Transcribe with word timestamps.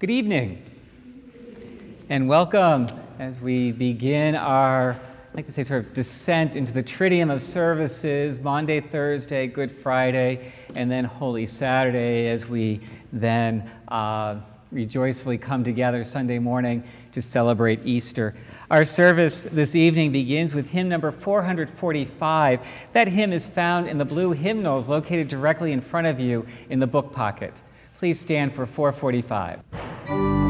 Good 0.00 0.08
evening 0.08 0.62
and 2.08 2.26
welcome 2.26 2.88
as 3.18 3.38
we 3.38 3.70
begin 3.70 4.34
our, 4.34 4.92
I 4.92 5.36
like 5.36 5.44
to 5.44 5.52
say, 5.52 5.62
sort 5.62 5.84
of 5.84 5.92
descent 5.92 6.56
into 6.56 6.72
the 6.72 6.82
Triduum 6.82 7.30
of 7.30 7.42
services 7.42 8.40
Monday, 8.40 8.80
Thursday, 8.80 9.46
Good 9.46 9.70
Friday, 9.70 10.54
and 10.74 10.90
then 10.90 11.04
Holy 11.04 11.44
Saturday 11.44 12.28
as 12.28 12.46
we 12.46 12.80
then 13.12 13.70
uh, 13.88 14.36
rejoicefully 14.72 15.36
come 15.36 15.62
together 15.62 16.02
Sunday 16.02 16.38
morning 16.38 16.82
to 17.12 17.20
celebrate 17.20 17.84
Easter. 17.84 18.34
Our 18.70 18.86
service 18.86 19.44
this 19.44 19.74
evening 19.76 20.12
begins 20.12 20.54
with 20.54 20.70
hymn 20.70 20.88
number 20.88 21.12
445. 21.12 22.60
That 22.94 23.08
hymn 23.08 23.34
is 23.34 23.46
found 23.46 23.86
in 23.86 23.98
the 23.98 24.06
blue 24.06 24.32
hymnals 24.32 24.88
located 24.88 25.28
directly 25.28 25.72
in 25.72 25.82
front 25.82 26.06
of 26.06 26.18
you 26.18 26.46
in 26.70 26.80
the 26.80 26.86
book 26.86 27.12
pocket. 27.12 27.62
Please 27.94 28.18
stand 28.18 28.54
for 28.54 28.64
445. 28.64 29.60
Bye. 30.10 30.49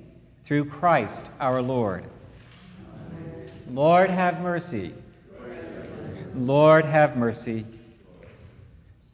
through 0.51 0.65
Christ 0.65 1.25
our 1.39 1.61
Lord. 1.61 2.03
Amen. 3.09 3.49
Lord, 3.69 4.09
have 4.09 4.41
mercy. 4.41 4.93
Lord, 6.35 6.83
have 6.83 7.15
mercy. 7.15 7.65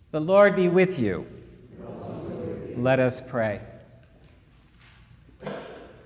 The 0.09 0.20
Lord 0.20 0.56
be 0.56 0.68
with 0.68 0.97
you. 0.97 1.28
Let 2.76 3.00
us 3.00 3.22
pray. 3.22 3.62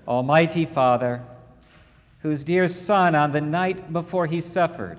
Almighty 0.06 0.66
Father, 0.66 1.22
whose 2.18 2.44
dear 2.44 2.68
Son, 2.68 3.14
on 3.14 3.32
the 3.32 3.40
night 3.40 3.90
before 3.90 4.26
he 4.26 4.38
suffered, 4.38 4.98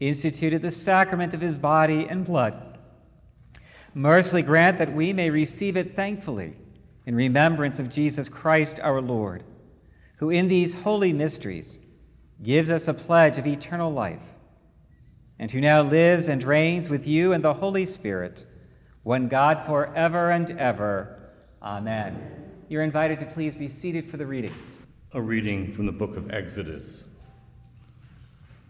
instituted 0.00 0.62
the 0.62 0.70
sacrament 0.70 1.34
of 1.34 1.42
his 1.42 1.58
body 1.58 2.08
and 2.08 2.24
blood, 2.24 2.78
mercifully 3.92 4.40
grant 4.40 4.78
that 4.78 4.94
we 4.94 5.12
may 5.12 5.28
receive 5.28 5.76
it 5.76 5.94
thankfully 5.94 6.54
in 7.06 7.14
remembrance 7.14 7.78
of 7.78 7.90
Jesus 7.90 8.28
Christ 8.28 8.78
our 8.80 9.00
Lord, 9.00 9.42
who 10.18 10.30
in 10.30 10.48
these 10.48 10.74
holy 10.74 11.12
mysteries 11.12 11.78
gives 12.42 12.70
us 12.70 12.88
a 12.88 12.94
pledge 12.94 13.38
of 13.38 13.46
eternal 13.46 13.92
life, 13.92 14.34
and 15.38 15.50
who 15.50 15.60
now 15.60 15.82
lives 15.82 16.28
and 16.28 16.42
reigns 16.42 16.88
with 16.88 17.06
you 17.06 17.32
and 17.32 17.42
the 17.42 17.54
Holy 17.54 17.86
Spirit, 17.86 18.44
one 19.02 19.28
God 19.28 19.64
forever 19.66 20.30
and 20.30 20.50
ever. 20.58 21.30
Amen. 21.60 22.50
You're 22.68 22.82
invited 22.82 23.18
to 23.20 23.26
please 23.26 23.56
be 23.56 23.68
seated 23.68 24.10
for 24.10 24.16
the 24.16 24.26
readings. 24.26 24.78
A 25.12 25.20
reading 25.20 25.72
from 25.72 25.86
the 25.86 25.92
book 25.92 26.16
of 26.16 26.30
Exodus. 26.30 27.04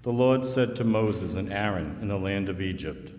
The 0.02 0.12
Lord 0.12 0.44
said 0.44 0.74
to 0.76 0.84
Moses 0.84 1.36
and 1.36 1.52
Aaron 1.52 1.98
in 2.02 2.08
the 2.08 2.18
land 2.18 2.48
of 2.48 2.60
Egypt, 2.60 3.12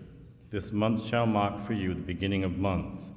This 0.50 0.70
month 0.70 1.02
shall 1.02 1.24
mark 1.24 1.64
for 1.64 1.72
you 1.72 1.94
the 1.94 2.00
beginning 2.00 2.44
of 2.44 2.58
months. 2.58 3.10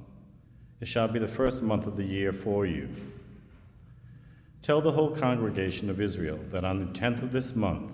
It 0.80 0.86
shall 0.86 1.08
be 1.08 1.18
the 1.18 1.28
first 1.28 1.62
month 1.62 1.86
of 1.86 1.96
the 1.96 2.04
year 2.04 2.32
for 2.32 2.64
you. 2.64 2.88
Tell 4.62 4.80
the 4.80 4.92
whole 4.92 5.10
congregation 5.10 5.90
of 5.90 6.00
Israel 6.00 6.38
that 6.50 6.64
on 6.64 6.78
the 6.78 6.92
tenth 6.92 7.22
of 7.22 7.32
this 7.32 7.56
month 7.56 7.92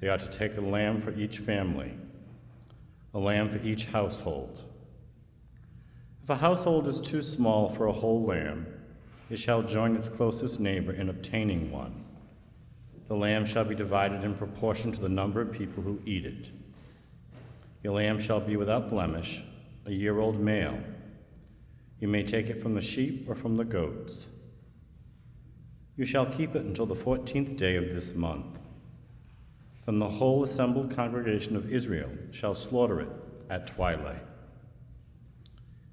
they 0.00 0.08
are 0.08 0.18
to 0.18 0.28
take 0.28 0.56
a 0.56 0.60
lamb 0.60 1.00
for 1.00 1.12
each 1.12 1.38
family, 1.38 1.92
a 3.14 3.18
lamb 3.18 3.48
for 3.48 3.64
each 3.66 3.86
household. 3.86 4.64
If 6.22 6.28
a 6.28 6.36
household 6.36 6.86
is 6.86 7.00
too 7.00 7.22
small 7.22 7.70
for 7.70 7.86
a 7.86 7.92
whole 7.92 8.24
lamb, 8.24 8.66
it 9.30 9.38
shall 9.38 9.62
join 9.62 9.96
its 9.96 10.08
closest 10.08 10.60
neighbor 10.60 10.92
in 10.92 11.08
obtaining 11.08 11.70
one. 11.70 12.04
The 13.06 13.16
lamb 13.16 13.46
shall 13.46 13.64
be 13.64 13.74
divided 13.74 14.24
in 14.24 14.34
proportion 14.34 14.92
to 14.92 15.00
the 15.00 15.08
number 15.08 15.40
of 15.40 15.52
people 15.52 15.82
who 15.82 16.00
eat 16.04 16.26
it. 16.26 16.50
Your 17.82 17.94
lamb 17.94 18.20
shall 18.20 18.40
be 18.40 18.56
without 18.56 18.90
blemish, 18.90 19.42
a 19.86 19.92
year 19.92 20.18
old 20.18 20.38
male 20.38 20.78
you 22.00 22.08
may 22.08 22.22
take 22.22 22.46
it 22.46 22.62
from 22.62 22.74
the 22.74 22.80
sheep 22.80 23.28
or 23.28 23.34
from 23.34 23.56
the 23.56 23.64
goats. 23.64 24.30
You 25.96 26.06
shall 26.06 26.26
keep 26.26 26.56
it 26.56 26.64
until 26.64 26.86
the 26.86 26.94
fourteenth 26.94 27.56
day 27.56 27.76
of 27.76 27.94
this 27.94 28.14
month. 28.14 28.58
Then 29.84 29.98
the 29.98 30.08
whole 30.08 30.42
assembled 30.42 30.94
congregation 30.96 31.56
of 31.56 31.70
Israel 31.70 32.10
shall 32.30 32.54
slaughter 32.54 33.00
it 33.00 33.08
at 33.50 33.66
twilight. 33.66 34.24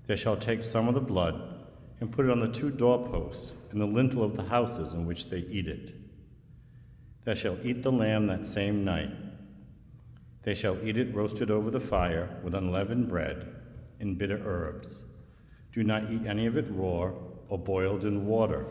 They 0.06 0.16
shall 0.16 0.38
take 0.38 0.64
some 0.64 0.88
of 0.88 0.96
the 0.96 1.02
blood 1.02 1.66
and 2.00 2.12
put 2.12 2.26
it 2.26 2.32
on 2.32 2.40
the 2.40 2.52
two 2.52 2.72
doorposts 2.72 3.52
and 3.72 3.82
the 3.82 3.86
lintel 3.86 4.24
of 4.24 4.38
the 4.38 4.44
houses 4.44 4.94
in 4.94 5.06
which 5.06 5.30
they 5.30 5.40
eat 5.40 5.68
it. 5.68 5.94
They 7.26 7.36
shall 7.36 7.58
eat 7.64 7.84
the 7.84 7.92
lamb 7.92 8.28
that 8.28 8.48
same 8.48 8.86
night. 8.86 9.12
They 10.44 10.54
shall 10.54 10.78
eat 10.82 10.98
it 10.98 11.14
roasted 11.14 11.52
over 11.52 11.70
the 11.70 11.82
fire 11.82 12.40
with 12.44 12.56
unleavened 12.56 13.10
bread 13.10 13.54
and 14.00 14.18
bitter 14.18 14.42
herbs. 14.46 15.04
Do 15.74 15.84
not 15.84 16.10
eat 16.10 16.26
any 16.26 16.46
of 16.46 16.58
it 16.58 16.66
raw 16.70 17.12
or 17.50 17.58
boiled 17.58 18.04
in 18.04 18.26
water, 18.26 18.66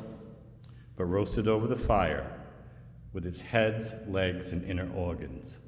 but 0.97 1.05
roasted 1.05 1.49
over 1.49 1.67
the 1.67 1.77
fire 1.77 2.31
with 3.13 3.25
its 3.25 3.41
heads, 3.41 3.95
legs, 4.07 4.53
and 4.53 4.65
inner 4.65 4.91
organs. 4.95 5.59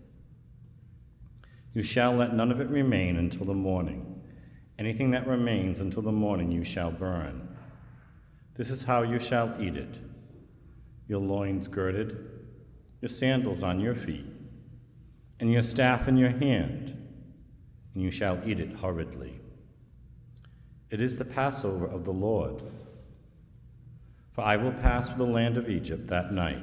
You 1.73 1.83
shall 1.83 2.13
let 2.13 2.35
none 2.35 2.51
of 2.51 2.61
it 2.61 2.69
remain 2.69 3.17
until 3.17 3.47
the 3.47 3.55
morning. 3.55 4.21
Anything 4.79 5.11
that 5.13 5.27
remains 5.27 5.81
until 5.81 6.03
the 6.03 6.13
morning 6.13 6.51
you 6.51 6.65
shall 6.65 6.91
burn. 6.91 7.57
This 8.55 8.71
is 8.71 8.85
how 8.85 9.03
you 9.03 9.19
shall 9.19 9.55
eat 9.61 9.77
it 9.77 9.99
your 11.07 11.21
loins 11.21 11.69
girded, 11.69 12.29
your 13.01 13.09
sandals 13.09 13.63
on 13.63 13.81
your 13.81 13.95
feet, 13.95 14.27
and 15.41 15.51
your 15.51 15.63
staff 15.63 16.07
in 16.07 16.19
your 16.19 16.29
hand, 16.29 16.95
and 17.95 18.03
you 18.03 18.11
shall 18.11 18.39
eat 18.45 18.61
it 18.61 18.77
hurriedly. 18.77 19.38
It 20.91 21.01
is 21.01 21.19
the 21.19 21.25
Passover 21.25 21.87
of 21.87 22.05
the 22.05 22.13
Lord. 22.13 22.63
For 24.33 24.43
I 24.43 24.57
will 24.57 24.73
pass 24.73 25.09
through 25.09 25.27
the 25.27 25.33
land 25.33 25.57
of 25.57 25.69
Egypt 25.69 26.07
that 26.09 26.33
night, 26.33 26.63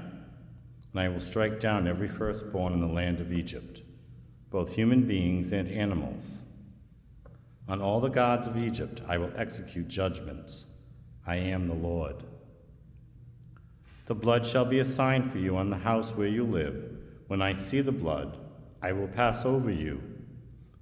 and 0.91 0.99
I 0.99 1.09
will 1.09 1.19
strike 1.19 1.59
down 1.59 1.87
every 1.87 2.07
firstborn 2.07 2.73
in 2.73 2.81
the 2.81 2.87
land 2.87 3.21
of 3.21 3.33
Egypt, 3.33 3.81
both 4.49 4.75
human 4.75 5.03
beings 5.03 5.51
and 5.51 5.67
animals 5.67 6.41
on 7.67 7.81
all 7.81 7.99
the 7.99 8.09
gods 8.09 8.47
of 8.47 8.57
Egypt 8.57 9.01
I 9.07 9.17
will 9.17 9.31
execute 9.35 9.87
judgments. 9.87 10.65
I 11.25 11.37
am 11.37 11.67
the 11.67 11.75
Lord. 11.75 12.23
The 14.05 14.15
blood 14.15 14.45
shall 14.45 14.65
be 14.65 14.79
a 14.79 14.85
sign 14.85 15.29
for 15.29 15.39
you 15.39 15.57
on 15.57 15.71
the 15.71 15.77
house 15.77 16.11
where 16.11 16.27
you 16.27 16.43
live. 16.43 16.97
When 17.27 17.41
I 17.41 17.53
see 17.53 17.81
the 17.81 17.91
blood, 17.91 18.37
I 18.81 18.91
will 18.91 19.07
pass 19.07 19.45
over 19.45 19.71
you, 19.71 20.03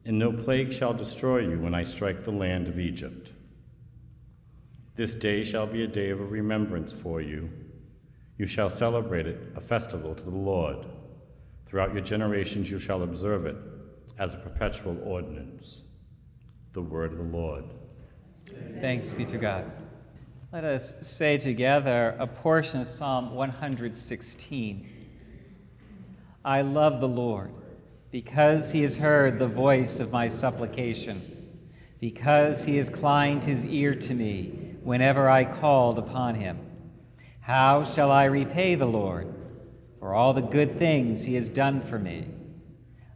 and 0.03 0.19
no 0.19 0.33
plague 0.33 0.73
shall 0.73 0.93
destroy 0.93 1.39
you 1.39 1.59
when 1.59 1.73
I 1.73 1.83
strike 1.83 2.23
the 2.23 2.31
land 2.31 2.67
of 2.67 2.77
Egypt. 2.77 3.31
This 4.95 5.15
day 5.15 5.43
shall 5.43 5.65
be 5.65 5.83
a 5.83 5.87
day 5.87 6.11
of 6.11 6.31
remembrance 6.31 6.93
for 6.93 7.19
you. 7.19 7.49
You 8.37 8.45
shall 8.45 8.69
celebrate 8.69 9.25
it, 9.25 9.39
a 9.55 9.61
festival 9.61 10.13
to 10.13 10.23
the 10.23 10.37
Lord. 10.37 10.85
Throughout 11.65 11.93
your 11.93 12.03
generations 12.03 12.69
you 12.69 12.77
shall 12.77 13.01
observe 13.01 13.47
it 13.47 13.55
as 14.19 14.35
a 14.35 14.37
perpetual 14.37 14.99
ordinance 15.03 15.81
the 16.73 16.81
word 16.81 17.11
of 17.11 17.17
the 17.17 17.23
Lord. 17.23 17.65
Thanks 18.79 19.11
be 19.11 19.25
to 19.25 19.37
God. 19.37 19.71
Let 20.51 20.63
us 20.63 21.07
say 21.07 21.37
together 21.37 22.15
a 22.19 22.27
portion 22.27 22.81
of 22.81 22.87
Psalm 22.87 23.33
116. 23.33 24.89
I 26.45 26.61
love 26.61 26.99
the 26.99 27.07
Lord 27.07 27.51
because 28.11 28.71
he 28.71 28.81
has 28.83 28.95
heard 28.95 29.39
the 29.39 29.47
voice 29.47 29.99
of 29.99 30.11
my 30.11 30.27
supplication, 30.27 31.59
because 31.99 32.63
he 32.63 32.77
has 32.77 32.89
inclined 32.89 33.43
his 33.43 33.65
ear 33.65 33.95
to 33.95 34.13
me 34.13 34.72
whenever 34.83 35.29
I 35.29 35.45
called 35.45 35.97
upon 35.97 36.35
him. 36.35 36.59
How 37.41 37.83
shall 37.83 38.11
I 38.11 38.25
repay 38.25 38.75
the 38.75 38.85
Lord 38.85 39.33
for 39.99 40.13
all 40.13 40.33
the 40.33 40.41
good 40.41 40.77
things 40.77 41.23
he 41.23 41.35
has 41.35 41.49
done 41.49 41.81
for 41.81 41.99
me? 41.99 42.27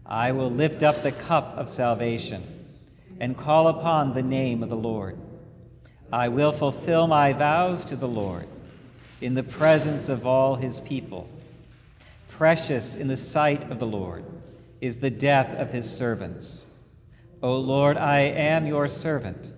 I 0.05 0.31
will 0.31 0.49
lift 0.49 0.83
up 0.83 1.03
the 1.03 1.11
cup 1.11 1.57
of 1.57 1.69
salvation 1.69 2.43
and 3.19 3.37
call 3.37 3.67
upon 3.67 4.13
the 4.13 4.21
name 4.23 4.63
of 4.63 4.69
the 4.69 4.75
Lord. 4.75 5.17
I 6.11 6.29
will 6.29 6.53
fulfill 6.53 7.07
my 7.07 7.33
vows 7.33 7.83
to 7.85 7.95
the 7.95 8.07
Lord 8.07 8.47
in 9.19 9.33
the 9.33 9.43
presence 9.43 10.07
of 10.07 10.25
all 10.25 10.55
his 10.55 10.79
people. 10.79 11.29
Precious 12.29 12.95
in 12.95 13.07
the 13.07 13.17
sight 13.17 13.69
of 13.69 13.79
the 13.79 13.87
Lord 13.87 14.23
is 14.79 14.97
the 14.97 15.09
death 15.09 15.49
of 15.57 15.71
his 15.71 15.89
servants. 15.89 16.67
O 17.41 17.57
Lord, 17.57 17.97
I 17.97 18.19
am 18.19 18.65
your 18.65 18.87
servant. 18.87 19.51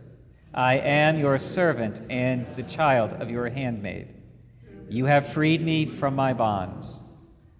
I 0.53 0.77
am 0.77 1.19
your 1.19 1.37
servant 1.37 2.01
and 2.09 2.47
the 2.55 2.63
child 2.63 3.13
of 3.13 3.29
your 3.29 3.49
handmaid. 3.49 4.07
You 4.89 5.05
have 5.05 5.33
freed 5.33 5.61
me 5.61 5.85
from 5.85 6.15
my 6.15 6.33
bonds. 6.33 6.99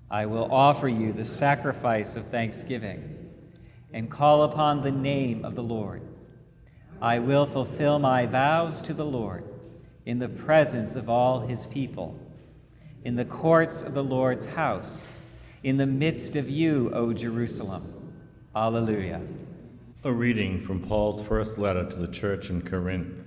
I 0.10 0.26
will 0.26 0.52
offer 0.52 0.88
you 0.88 1.14
the 1.14 1.26
sacrifice 1.26 2.16
of 2.16 2.26
thanksgiving 2.26 3.30
and 3.94 4.10
call 4.10 4.44
upon 4.44 4.82
the 4.82 4.92
name 4.92 5.46
of 5.46 5.54
the 5.54 5.64
Lord. 5.64 6.02
I 7.00 7.20
will 7.20 7.46
fulfill 7.46 8.00
my 8.00 8.26
vows 8.26 8.82
to 8.82 8.94
the 8.94 9.06
Lord 9.06 9.44
in 10.06 10.18
the 10.18 10.30
presence 10.30 10.96
of 10.96 11.10
all 11.10 11.42
his 11.42 11.68
people, 11.68 12.20
in 13.04 13.16
the 13.16 13.26
courts 13.26 13.84
of 13.84 13.94
the 13.94 14.04
Lord's 14.04 14.48
house, 14.48 15.08
in 15.62 15.78
the 15.78 15.86
midst 15.86 16.36
of 16.36 16.50
you, 16.50 16.90
O 16.94 17.14
Jerusalem. 17.14 18.16
Alleluia. 18.56 19.22
A 20.02 20.14
reading 20.14 20.62
from 20.62 20.80
Paul's 20.80 21.22
first 21.22 21.58
letter 21.58 21.84
to 21.84 21.98
the 21.98 22.08
church 22.08 22.50
in 22.50 22.62
Corinth. 22.62 23.22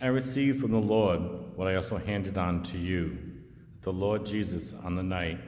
I 0.00 0.08
received 0.08 0.58
from 0.58 0.72
the 0.72 0.78
Lord 0.78 1.20
what 1.54 1.68
I 1.68 1.76
also 1.76 1.96
handed 1.96 2.36
on 2.36 2.64
to 2.64 2.78
you. 2.78 3.18
The 3.82 3.92
Lord 3.92 4.26
Jesus, 4.26 4.72
on 4.72 4.96
the 4.96 5.02
night 5.04 5.38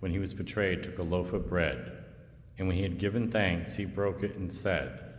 when 0.00 0.12
he 0.12 0.18
was 0.18 0.34
betrayed, 0.34 0.82
took 0.82 0.98
a 0.98 1.02
loaf 1.02 1.32
of 1.32 1.48
bread. 1.48 1.92
And 2.58 2.68
when 2.68 2.76
he 2.76 2.82
had 2.82 2.98
given 2.98 3.30
thanks, 3.30 3.76
he 3.76 3.86
broke 3.86 4.22
it 4.22 4.36
and 4.36 4.52
said, 4.52 5.14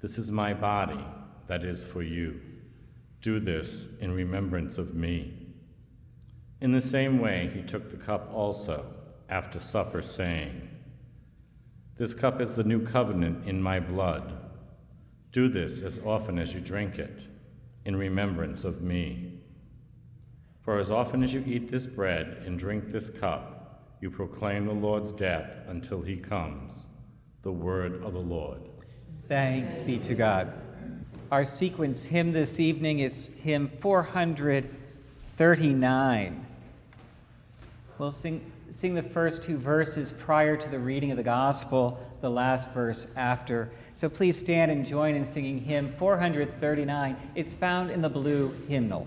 This 0.00 0.16
is 0.16 0.32
my 0.32 0.54
body 0.54 1.04
that 1.46 1.62
is 1.62 1.84
for 1.84 2.02
you. 2.02 2.40
Do 3.20 3.38
this 3.38 3.86
in 4.00 4.14
remembrance 4.14 4.78
of 4.78 4.94
me. 4.94 5.34
In 6.62 6.72
the 6.72 6.80
same 6.80 7.18
way, 7.18 7.50
he 7.52 7.60
took 7.60 7.90
the 7.90 7.98
cup 7.98 8.30
also 8.32 8.86
after 9.28 9.60
supper, 9.60 10.00
saying, 10.00 10.70
This 12.02 12.14
cup 12.14 12.40
is 12.40 12.56
the 12.56 12.64
new 12.64 12.84
covenant 12.84 13.46
in 13.46 13.62
my 13.62 13.78
blood. 13.78 14.32
Do 15.30 15.48
this 15.48 15.82
as 15.82 16.00
often 16.04 16.36
as 16.36 16.52
you 16.52 16.58
drink 16.58 16.98
it, 16.98 17.22
in 17.84 17.94
remembrance 17.94 18.64
of 18.64 18.82
me. 18.82 19.34
For 20.62 20.80
as 20.80 20.90
often 20.90 21.22
as 21.22 21.32
you 21.32 21.44
eat 21.46 21.70
this 21.70 21.86
bread 21.86 22.42
and 22.44 22.58
drink 22.58 22.90
this 22.90 23.08
cup, 23.08 23.86
you 24.00 24.10
proclaim 24.10 24.66
the 24.66 24.72
Lord's 24.72 25.12
death 25.12 25.62
until 25.68 26.02
he 26.02 26.16
comes. 26.16 26.88
The 27.42 27.52
word 27.52 28.02
of 28.02 28.14
the 28.14 28.18
Lord. 28.18 28.62
Thanks 29.28 29.78
be 29.78 29.96
to 29.98 30.16
God. 30.16 30.52
Our 31.30 31.44
sequence 31.44 32.04
hymn 32.04 32.32
this 32.32 32.58
evening 32.58 32.98
is 32.98 33.30
hymn 33.44 33.70
439. 33.78 36.46
We'll 37.96 38.10
sing, 38.10 38.51
sing 38.72 38.94
the 38.94 39.02
first 39.02 39.44
two 39.44 39.58
verses 39.58 40.10
prior 40.10 40.56
to 40.56 40.68
the 40.70 40.78
reading 40.78 41.10
of 41.10 41.18
the 41.18 41.22
gospel, 41.22 42.02
the 42.22 42.30
last 42.30 42.70
verse 42.70 43.06
after. 43.16 43.70
So 43.94 44.08
please 44.08 44.38
stand 44.38 44.70
and 44.70 44.86
join 44.86 45.14
in 45.14 45.26
singing 45.26 45.58
hymn 45.58 45.92
439. 45.98 47.16
It's 47.34 47.52
found 47.52 47.90
in 47.90 48.00
the 48.00 48.08
blue 48.08 48.54
hymnal. 48.68 49.06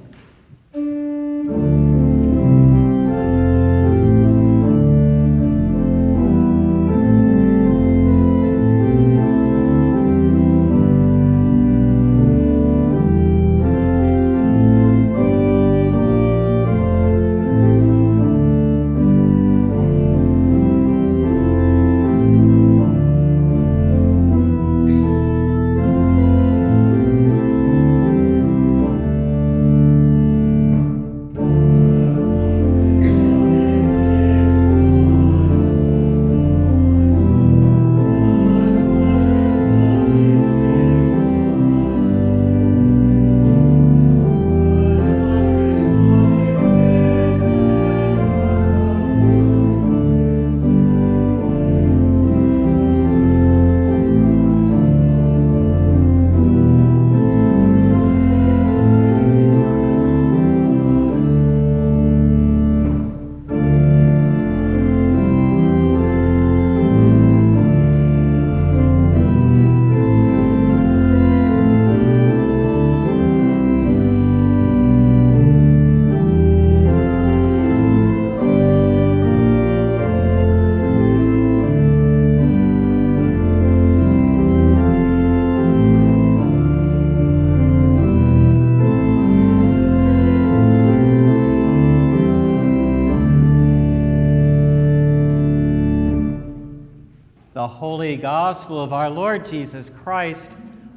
Holy 98.06 98.18
Gospel 98.18 98.84
of 98.84 98.94
our 98.94 99.10
Lord 99.10 99.48
Jesus 99.48 99.90
Christ 99.90 100.48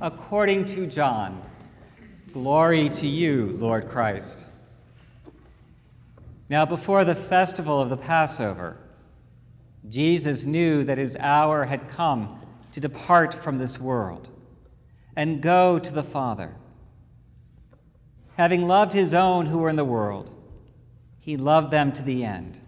according 0.03 0.67
to 0.67 0.87
John. 0.87 1.43
Glory 2.35 2.91
to 2.91 3.07
you, 3.07 3.57
Lord 3.59 3.89
Christ. 3.89 4.45
Now, 6.51 6.67
before 6.67 7.07
the 7.07 7.15
festival 7.15 7.81
of 7.81 7.89
the 7.89 7.97
Passover, 7.97 8.77
Jesus 9.89 10.45
knew 10.45 10.85
that 10.85 10.99
his 10.99 11.17
hour 11.17 11.65
had 11.65 11.89
come 11.89 12.41
to 12.73 12.79
depart 12.79 13.43
from 13.43 13.57
this 13.57 13.81
world 13.81 14.29
and 15.17 15.41
go 15.41 15.79
to 15.79 15.91
the 15.91 16.03
Father. 16.03 16.57
Having 18.37 18.69
loved 18.69 18.93
his 18.93 19.15
own 19.15 19.47
who 19.47 19.57
were 19.57 19.71
in 19.71 19.77
the 19.77 19.83
world, 19.83 20.31
he 21.21 21.39
loved 21.39 21.71
them 21.71 21.91
to 21.93 22.03
the 22.03 22.23
end. 22.23 22.61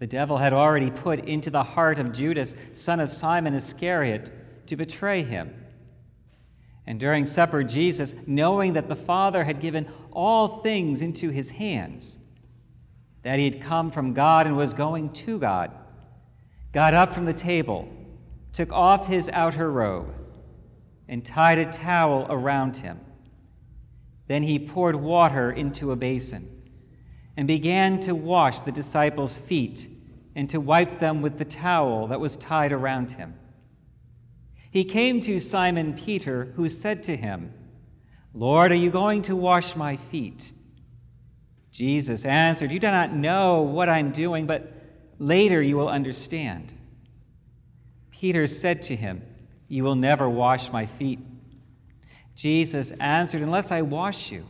The 0.00 0.06
devil 0.06 0.38
had 0.38 0.54
already 0.54 0.90
put 0.90 1.26
into 1.26 1.50
the 1.50 1.62
heart 1.62 1.98
of 1.98 2.12
Judas, 2.12 2.54
son 2.72 3.00
of 3.00 3.10
Simon 3.10 3.52
Iscariot, 3.52 4.66
to 4.66 4.74
betray 4.74 5.22
him. 5.22 5.54
And 6.86 6.98
during 6.98 7.26
supper, 7.26 7.62
Jesus, 7.62 8.14
knowing 8.26 8.72
that 8.72 8.88
the 8.88 8.96
Father 8.96 9.44
had 9.44 9.60
given 9.60 9.92
all 10.10 10.62
things 10.62 11.02
into 11.02 11.28
his 11.28 11.50
hands, 11.50 12.16
that 13.24 13.38
he 13.38 13.44
had 13.44 13.60
come 13.60 13.90
from 13.90 14.14
God 14.14 14.46
and 14.46 14.56
was 14.56 14.72
going 14.72 15.12
to 15.12 15.38
God, 15.38 15.70
got 16.72 16.94
up 16.94 17.12
from 17.12 17.26
the 17.26 17.34
table, 17.34 17.86
took 18.54 18.72
off 18.72 19.06
his 19.06 19.28
outer 19.28 19.70
robe, 19.70 20.14
and 21.08 21.26
tied 21.26 21.58
a 21.58 21.70
towel 21.70 22.26
around 22.30 22.78
him. 22.78 22.98
Then 24.28 24.44
he 24.44 24.58
poured 24.58 24.96
water 24.96 25.52
into 25.52 25.92
a 25.92 25.96
basin 25.96 26.48
and 27.36 27.46
began 27.46 28.00
to 28.00 28.14
wash 28.14 28.62
the 28.62 28.72
disciples' 28.72 29.36
feet 29.36 29.88
and 30.34 30.48
to 30.50 30.60
wipe 30.60 31.00
them 31.00 31.22
with 31.22 31.38
the 31.38 31.44
towel 31.44 32.06
that 32.08 32.20
was 32.20 32.36
tied 32.36 32.72
around 32.72 33.12
him. 33.12 33.34
He 34.70 34.84
came 34.84 35.20
to 35.22 35.38
Simon 35.38 35.94
Peter, 35.94 36.52
who 36.56 36.68
said 36.68 37.02
to 37.04 37.16
him, 37.16 37.52
Lord, 38.32 38.70
are 38.70 38.76
you 38.76 38.90
going 38.90 39.22
to 39.22 39.34
wash 39.34 39.74
my 39.74 39.96
feet? 39.96 40.52
Jesus 41.72 42.24
answered, 42.24 42.70
You 42.70 42.78
do 42.78 42.86
not 42.86 43.12
know 43.12 43.62
what 43.62 43.88
I'm 43.88 44.12
doing, 44.12 44.46
but 44.46 44.72
later 45.18 45.60
you 45.60 45.76
will 45.76 45.88
understand. 45.88 46.72
Peter 48.10 48.46
said 48.46 48.82
to 48.84 48.96
him, 48.96 49.22
You 49.66 49.82
will 49.82 49.94
never 49.96 50.28
wash 50.28 50.70
my 50.70 50.86
feet. 50.86 51.18
Jesus 52.36 52.92
answered, 52.92 53.42
Unless 53.42 53.72
I 53.72 53.82
wash 53.82 54.30
you, 54.30 54.46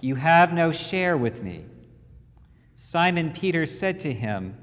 you 0.00 0.14
have 0.14 0.52
no 0.52 0.72
share 0.72 1.16
with 1.16 1.42
me. 1.42 1.64
Simon 2.74 3.32
Peter 3.32 3.66
said 3.66 4.00
to 4.00 4.12
him, 4.12 4.56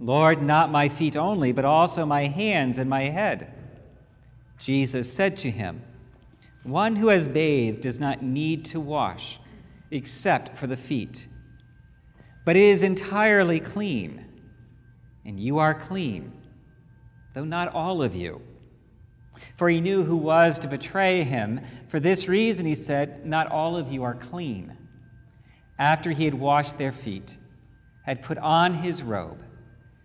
Lord, 0.00 0.42
not 0.42 0.70
my 0.70 0.88
feet 0.88 1.16
only, 1.16 1.52
but 1.52 1.64
also 1.64 2.04
my 2.04 2.22
hands 2.26 2.78
and 2.78 2.88
my 2.90 3.04
head. 3.04 3.52
Jesus 4.58 5.12
said 5.12 5.36
to 5.38 5.50
him, 5.50 5.82
One 6.62 6.96
who 6.96 7.08
has 7.08 7.26
bathed 7.26 7.82
does 7.82 7.98
not 7.98 8.22
need 8.22 8.64
to 8.66 8.80
wash 8.80 9.38
except 9.90 10.56
for 10.58 10.66
the 10.66 10.76
feet, 10.76 11.28
but 12.44 12.56
is 12.56 12.82
entirely 12.82 13.60
clean. 13.60 14.24
And 15.24 15.38
you 15.38 15.58
are 15.58 15.74
clean, 15.74 16.32
though 17.34 17.44
not 17.44 17.72
all 17.72 18.02
of 18.02 18.16
you. 18.16 18.42
For 19.56 19.68
he 19.68 19.80
knew 19.80 20.02
who 20.02 20.16
was 20.16 20.58
to 20.58 20.68
betray 20.68 21.24
him. 21.24 21.60
For 21.88 22.00
this 22.00 22.28
reason, 22.28 22.66
he 22.66 22.74
said, 22.74 23.24
Not 23.26 23.50
all 23.50 23.76
of 23.76 23.90
you 23.90 24.02
are 24.02 24.14
clean. 24.14 24.76
After 25.78 26.10
he 26.10 26.24
had 26.24 26.34
washed 26.34 26.78
their 26.78 26.92
feet, 26.92 27.36
had 28.04 28.22
put 28.22 28.38
on 28.38 28.74
his 28.74 29.02
robe, 29.02 29.42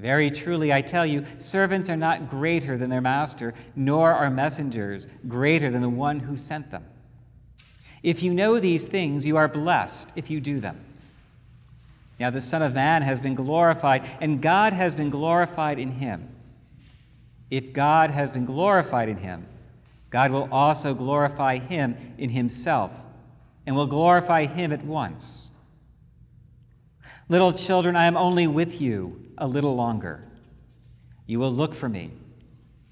Very 0.00 0.30
truly, 0.30 0.72
I 0.72 0.80
tell 0.80 1.04
you, 1.04 1.26
servants 1.38 1.90
are 1.90 1.96
not 1.96 2.30
greater 2.30 2.78
than 2.78 2.88
their 2.88 3.02
master, 3.02 3.52
nor 3.76 4.12
are 4.12 4.30
messengers 4.30 5.06
greater 5.28 5.70
than 5.70 5.82
the 5.82 5.90
one 5.90 6.20
who 6.20 6.38
sent 6.38 6.70
them. 6.70 6.86
If 8.02 8.22
you 8.22 8.32
know 8.32 8.58
these 8.58 8.86
things, 8.86 9.26
you 9.26 9.36
are 9.36 9.46
blessed 9.46 10.08
if 10.16 10.30
you 10.30 10.40
do 10.40 10.58
them. 10.58 10.80
Now, 12.18 12.30
the 12.30 12.40
Son 12.40 12.62
of 12.62 12.74
Man 12.74 13.02
has 13.02 13.20
been 13.20 13.34
glorified, 13.34 14.04
and 14.22 14.40
God 14.40 14.72
has 14.72 14.94
been 14.94 15.10
glorified 15.10 15.78
in 15.78 15.92
him. 15.92 16.28
If 17.50 17.74
God 17.74 18.10
has 18.10 18.30
been 18.30 18.46
glorified 18.46 19.10
in 19.10 19.18
him, 19.18 19.46
God 20.08 20.30
will 20.30 20.48
also 20.50 20.94
glorify 20.94 21.58
him 21.58 22.14
in 22.16 22.30
himself, 22.30 22.90
and 23.66 23.76
will 23.76 23.86
glorify 23.86 24.46
him 24.46 24.72
at 24.72 24.82
once. 24.82 25.49
Little 27.30 27.52
children, 27.52 27.94
I 27.94 28.06
am 28.06 28.16
only 28.16 28.48
with 28.48 28.80
you 28.80 29.24
a 29.38 29.46
little 29.46 29.76
longer. 29.76 30.28
You 31.26 31.38
will 31.38 31.52
look 31.52 31.76
for 31.76 31.88
me. 31.88 32.10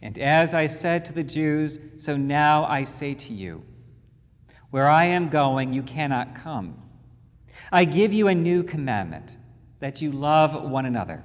And 0.00 0.16
as 0.16 0.54
I 0.54 0.68
said 0.68 1.04
to 1.06 1.12
the 1.12 1.24
Jews, 1.24 1.80
so 1.96 2.16
now 2.16 2.64
I 2.64 2.84
say 2.84 3.14
to 3.14 3.34
you 3.34 3.64
Where 4.70 4.88
I 4.88 5.06
am 5.06 5.28
going, 5.28 5.72
you 5.72 5.82
cannot 5.82 6.36
come. 6.36 6.80
I 7.72 7.84
give 7.84 8.12
you 8.12 8.28
a 8.28 8.34
new 8.34 8.62
commandment 8.62 9.36
that 9.80 10.00
you 10.00 10.12
love 10.12 10.70
one 10.70 10.86
another, 10.86 11.24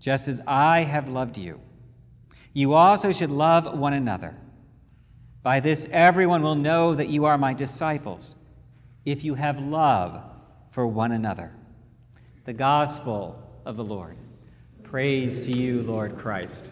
just 0.00 0.26
as 0.26 0.40
I 0.44 0.82
have 0.82 1.08
loved 1.08 1.38
you. 1.38 1.60
You 2.52 2.74
also 2.74 3.12
should 3.12 3.30
love 3.30 3.78
one 3.78 3.92
another. 3.92 4.34
By 5.44 5.60
this, 5.60 5.86
everyone 5.92 6.42
will 6.42 6.56
know 6.56 6.92
that 6.96 7.08
you 7.08 7.24
are 7.24 7.38
my 7.38 7.54
disciples, 7.54 8.34
if 9.04 9.22
you 9.22 9.34
have 9.34 9.60
love 9.60 10.20
for 10.72 10.88
one 10.88 11.12
another. 11.12 11.52
The 12.44 12.52
Gospel 12.52 13.40
of 13.64 13.76
the 13.76 13.84
Lord. 13.84 14.16
Praise 14.82 15.46
to 15.46 15.52
you, 15.52 15.82
Lord 15.82 16.18
Christ. 16.18 16.68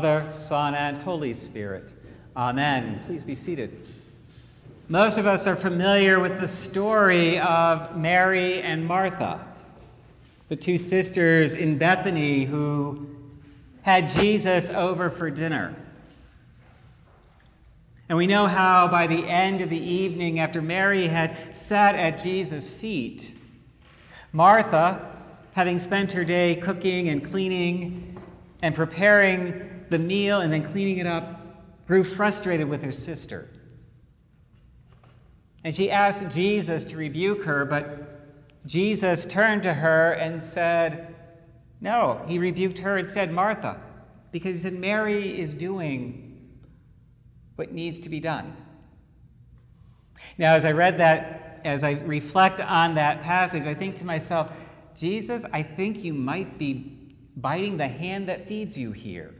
Father, 0.00 0.30
Son, 0.30 0.74
and 0.74 0.96
Holy 1.02 1.34
Spirit. 1.34 1.92
Amen. 2.34 3.00
Please 3.04 3.22
be 3.22 3.34
seated. 3.34 3.86
Most 4.88 5.18
of 5.18 5.26
us 5.26 5.46
are 5.46 5.54
familiar 5.54 6.18
with 6.18 6.40
the 6.40 6.48
story 6.48 7.38
of 7.38 7.98
Mary 7.98 8.62
and 8.62 8.86
Martha, 8.86 9.46
the 10.48 10.56
two 10.56 10.78
sisters 10.78 11.52
in 11.52 11.76
Bethany 11.76 12.46
who 12.46 13.10
had 13.82 14.08
Jesus 14.08 14.70
over 14.70 15.10
for 15.10 15.28
dinner. 15.28 15.76
And 18.08 18.16
we 18.16 18.26
know 18.26 18.46
how 18.46 18.88
by 18.88 19.06
the 19.06 19.26
end 19.28 19.60
of 19.60 19.68
the 19.68 19.76
evening, 19.76 20.40
after 20.40 20.62
Mary 20.62 21.08
had 21.08 21.54
sat 21.54 21.94
at 21.94 22.22
Jesus' 22.22 22.70
feet, 22.70 23.34
Martha, 24.32 25.14
having 25.52 25.78
spent 25.78 26.12
her 26.12 26.24
day 26.24 26.54
cooking 26.54 27.10
and 27.10 27.22
cleaning 27.22 28.18
and 28.62 28.74
preparing 28.74 29.66
the 29.90 29.98
meal 29.98 30.40
and 30.40 30.52
then 30.52 30.64
cleaning 30.70 30.98
it 30.98 31.06
up, 31.06 31.86
grew 31.86 32.04
frustrated 32.04 32.68
with 32.68 32.82
her 32.82 32.92
sister. 32.92 33.48
And 35.62 35.74
she 35.74 35.90
asked 35.90 36.30
Jesus 36.30 36.84
to 36.84 36.96
rebuke 36.96 37.44
her, 37.44 37.64
but 37.64 38.20
Jesus 38.66 39.24
turned 39.24 39.62
to 39.64 39.74
her 39.74 40.12
and 40.12 40.42
said, 40.42 41.14
No, 41.80 42.24
he 42.26 42.38
rebuked 42.38 42.78
her 42.78 42.96
and 42.96 43.08
said, 43.08 43.32
Martha, 43.32 43.80
because 44.32 44.56
he 44.56 44.62
said, 44.62 44.74
Mary 44.74 45.38
is 45.38 45.52
doing 45.52 46.50
what 47.56 47.72
needs 47.72 48.00
to 48.00 48.08
be 48.08 48.20
done. 48.20 48.56
Now, 50.38 50.54
as 50.54 50.64
I 50.64 50.72
read 50.72 50.98
that, 50.98 51.60
as 51.64 51.84
I 51.84 51.92
reflect 51.92 52.60
on 52.60 52.94
that 52.94 53.22
passage, 53.22 53.64
I 53.64 53.74
think 53.74 53.96
to 53.96 54.06
myself, 54.06 54.50
Jesus, 54.96 55.44
I 55.52 55.62
think 55.62 56.02
you 56.02 56.14
might 56.14 56.58
be 56.58 57.14
biting 57.36 57.76
the 57.76 57.88
hand 57.88 58.28
that 58.28 58.48
feeds 58.48 58.78
you 58.78 58.92
here. 58.92 59.34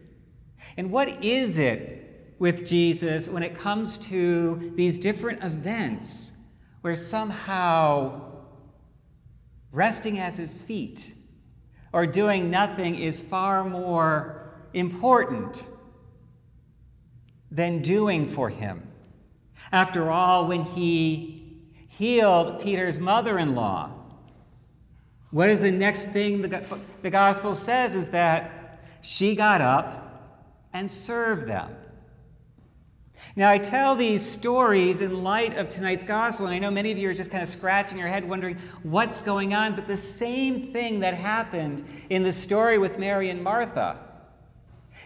And 0.76 0.90
what 0.90 1.22
is 1.22 1.58
it 1.58 2.34
with 2.38 2.66
Jesus 2.66 3.28
when 3.28 3.42
it 3.42 3.54
comes 3.54 3.98
to 3.98 4.72
these 4.74 4.98
different 4.98 5.42
events 5.44 6.32
where 6.80 6.96
somehow 6.96 8.22
resting 9.72 10.18
at 10.18 10.36
his 10.36 10.54
feet 10.54 11.14
or 11.92 12.06
doing 12.06 12.50
nothing 12.50 12.94
is 12.94 13.18
far 13.18 13.64
more 13.64 14.54
important 14.72 15.64
than 17.50 17.82
doing 17.82 18.32
for 18.32 18.48
him? 18.48 18.86
After 19.72 20.10
all, 20.10 20.46
when 20.46 20.64
he 20.64 21.60
healed 21.88 22.60
Peter's 22.60 22.98
mother 22.98 23.38
in 23.38 23.54
law, 23.54 23.90
what 25.30 25.48
is 25.48 25.60
the 25.60 25.70
next 25.70 26.06
thing 26.06 26.42
the, 26.42 26.78
the 27.02 27.10
gospel 27.10 27.54
says 27.54 27.94
is 27.94 28.08
that 28.08 28.80
she 29.02 29.36
got 29.36 29.60
up 29.60 30.09
and 30.72 30.90
serve 30.90 31.46
them. 31.46 31.76
Now, 33.36 33.50
I 33.50 33.58
tell 33.58 33.94
these 33.94 34.24
stories 34.24 35.02
in 35.02 35.22
light 35.22 35.56
of 35.56 35.70
tonight's 35.70 36.02
gospel, 36.02 36.46
and 36.46 36.54
I 36.54 36.58
know 36.58 36.70
many 36.70 36.90
of 36.90 36.98
you 36.98 37.10
are 37.10 37.14
just 37.14 37.30
kind 37.30 37.42
of 37.42 37.48
scratching 37.48 37.98
your 37.98 38.08
head 38.08 38.28
wondering 38.28 38.56
what's 38.82 39.20
going 39.20 39.54
on, 39.54 39.76
but 39.76 39.86
the 39.86 39.96
same 39.96 40.72
thing 40.72 41.00
that 41.00 41.14
happened 41.14 41.84
in 42.08 42.22
the 42.22 42.32
story 42.32 42.78
with 42.78 42.98
Mary 42.98 43.30
and 43.30 43.42
Martha 43.42 43.98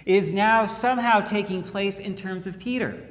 is 0.06 0.33
now 0.33 0.64
somehow 0.64 1.21
taking 1.21 1.62
place 1.62 1.99
in 1.99 2.14
terms 2.14 2.47
of 2.47 2.59
Peter. 2.59 3.11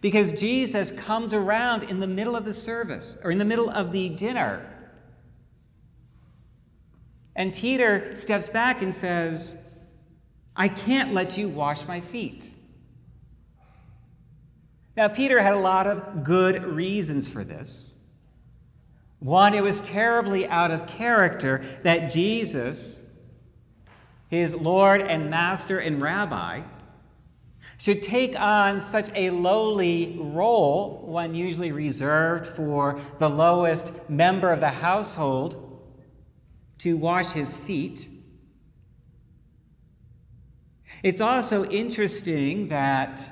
Because 0.00 0.38
Jesus 0.38 0.90
comes 0.90 1.34
around 1.34 1.84
in 1.84 2.00
the 2.00 2.06
middle 2.06 2.36
of 2.36 2.44
the 2.44 2.54
service, 2.54 3.18
or 3.22 3.30
in 3.30 3.38
the 3.38 3.44
middle 3.44 3.70
of 3.70 3.92
the 3.92 4.08
dinner, 4.10 4.68
and 7.34 7.54
Peter 7.54 8.14
steps 8.14 8.48
back 8.48 8.82
and 8.82 8.94
says, 8.94 9.61
I 10.54 10.68
can't 10.68 11.14
let 11.14 11.38
you 11.38 11.48
wash 11.48 11.86
my 11.86 12.00
feet. 12.00 12.50
Now, 14.96 15.08
Peter 15.08 15.40
had 15.40 15.54
a 15.54 15.58
lot 15.58 15.86
of 15.86 16.24
good 16.24 16.62
reasons 16.64 17.28
for 17.28 17.44
this. 17.44 17.94
One, 19.20 19.54
it 19.54 19.62
was 19.62 19.80
terribly 19.80 20.46
out 20.48 20.70
of 20.70 20.86
character 20.86 21.64
that 21.84 22.12
Jesus, 22.12 23.08
his 24.28 24.54
Lord 24.54 25.00
and 25.00 25.30
Master 25.30 25.78
and 25.78 26.02
Rabbi, 26.02 26.62
should 27.78 28.02
take 28.02 28.38
on 28.38 28.80
such 28.80 29.10
a 29.14 29.30
lowly 29.30 30.16
role, 30.20 31.04
one 31.06 31.34
usually 31.34 31.72
reserved 31.72 32.54
for 32.54 33.00
the 33.18 33.28
lowest 33.28 33.92
member 34.08 34.52
of 34.52 34.60
the 34.60 34.68
household, 34.68 35.80
to 36.78 36.96
wash 36.96 37.30
his 37.32 37.56
feet. 37.56 38.08
It's 41.02 41.20
also 41.20 41.64
interesting 41.64 42.68
that 42.68 43.28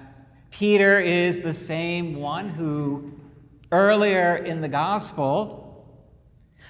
Peter 0.51 0.99
is 0.99 1.43
the 1.43 1.55
same 1.55 2.17
one 2.17 2.49
who, 2.49 3.13
earlier 3.71 4.35
in 4.35 4.61
the 4.61 4.69
gospel, 4.69 5.87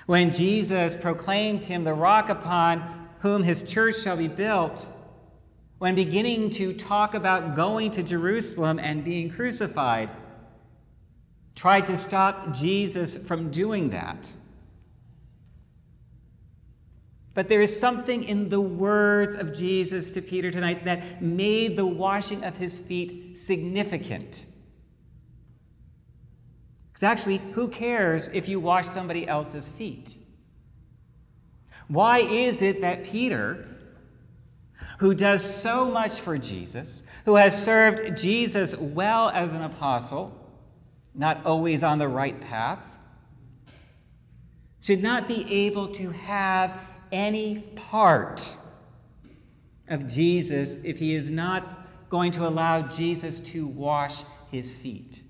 when 0.04 0.30
Jesus 0.30 0.94
proclaimed 0.94 1.64
him 1.64 1.84
the 1.84 1.94
rock 1.94 2.28
upon 2.28 3.08
whom 3.20 3.42
his 3.42 3.62
church 3.62 4.02
shall 4.02 4.18
be 4.18 4.28
built, 4.28 4.86
when 5.78 5.94
beginning 5.94 6.50
to 6.50 6.74
talk 6.74 7.14
about 7.14 7.56
going 7.56 7.90
to 7.92 8.02
Jerusalem 8.02 8.78
and 8.78 9.02
being 9.02 9.30
crucified, 9.30 10.10
tried 11.54 11.86
to 11.86 11.96
stop 11.96 12.52
Jesus 12.52 13.14
from 13.14 13.50
doing 13.50 13.88
that. 13.90 14.28
But 17.32 17.48
there 17.48 17.62
is 17.62 17.78
something 17.78 18.24
in 18.24 18.48
the 18.48 18.60
words 18.60 19.36
of 19.36 19.56
Jesus 19.56 20.10
to 20.12 20.22
Peter 20.22 20.50
tonight 20.50 20.84
that 20.84 21.22
made 21.22 21.76
the 21.76 21.86
washing 21.86 22.44
of 22.44 22.56
his 22.56 22.76
feet 22.76 23.38
significant. 23.38 24.46
Because 26.88 27.02
actually, 27.04 27.38
who 27.52 27.68
cares 27.68 28.28
if 28.28 28.48
you 28.48 28.58
wash 28.58 28.86
somebody 28.86 29.28
else's 29.28 29.68
feet? 29.68 30.16
Why 31.86 32.18
is 32.18 32.62
it 32.62 32.80
that 32.82 33.04
Peter, 33.04 33.66
who 34.98 35.14
does 35.14 35.42
so 35.42 35.84
much 35.84 36.20
for 36.20 36.36
Jesus, 36.36 37.04
who 37.24 37.36
has 37.36 37.64
served 37.64 38.16
Jesus 38.16 38.76
well 38.76 39.30
as 39.30 39.52
an 39.52 39.62
apostle, 39.62 40.36
not 41.14 41.44
always 41.46 41.82
on 41.84 41.98
the 41.98 42.08
right 42.08 42.40
path, 42.40 42.80
should 44.80 45.02
not 45.02 45.28
be 45.28 45.50
able 45.66 45.88
to 45.88 46.10
have 46.10 46.72
any 47.12 47.60
part 47.76 48.56
of 49.88 50.06
Jesus 50.06 50.82
if 50.84 50.98
he 50.98 51.14
is 51.14 51.30
not 51.30 52.08
going 52.08 52.32
to 52.32 52.46
allow 52.46 52.82
Jesus 52.82 53.40
to 53.40 53.66
wash 53.66 54.22
his 54.50 54.72
feet? 54.72 55.22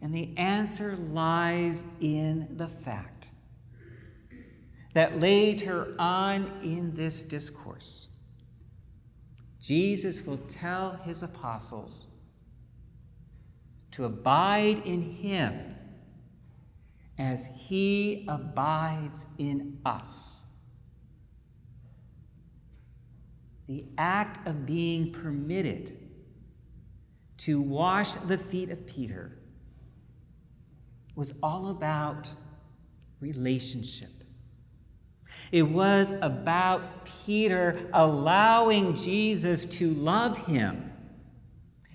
And 0.00 0.14
the 0.14 0.36
answer 0.36 0.96
lies 0.96 1.84
in 2.00 2.48
the 2.56 2.68
fact 2.68 3.28
that 4.94 5.20
later 5.20 5.94
on 5.98 6.50
in 6.62 6.94
this 6.94 7.22
discourse, 7.22 8.08
Jesus 9.60 10.24
will 10.24 10.38
tell 10.38 10.92
his 11.04 11.22
apostles 11.22 12.08
to 13.92 14.04
abide 14.04 14.82
in 14.86 15.02
him 15.02 15.74
as 17.18 17.48
he 17.56 18.24
abides 18.28 19.26
in 19.38 19.78
us. 19.84 20.42
The 23.66 23.84
act 23.98 24.46
of 24.46 24.64
being 24.64 25.12
permitted 25.12 25.98
to 27.38 27.60
wash 27.60 28.12
the 28.14 28.38
feet 28.38 28.70
of 28.70 28.86
Peter 28.86 29.36
was 31.14 31.34
all 31.42 31.70
about 31.70 32.30
relationship. 33.20 34.10
It 35.50 35.62
was 35.62 36.12
about 36.22 37.06
Peter 37.26 37.88
allowing 37.92 38.94
Jesus 38.94 39.66
to 39.66 39.92
love 39.94 40.38
him 40.46 40.92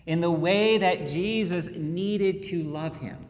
in 0.05 0.21
the 0.21 0.31
way 0.31 0.77
that 0.77 1.07
Jesus 1.07 1.69
needed 1.69 2.43
to 2.43 2.63
love 2.63 2.97
him 2.97 3.25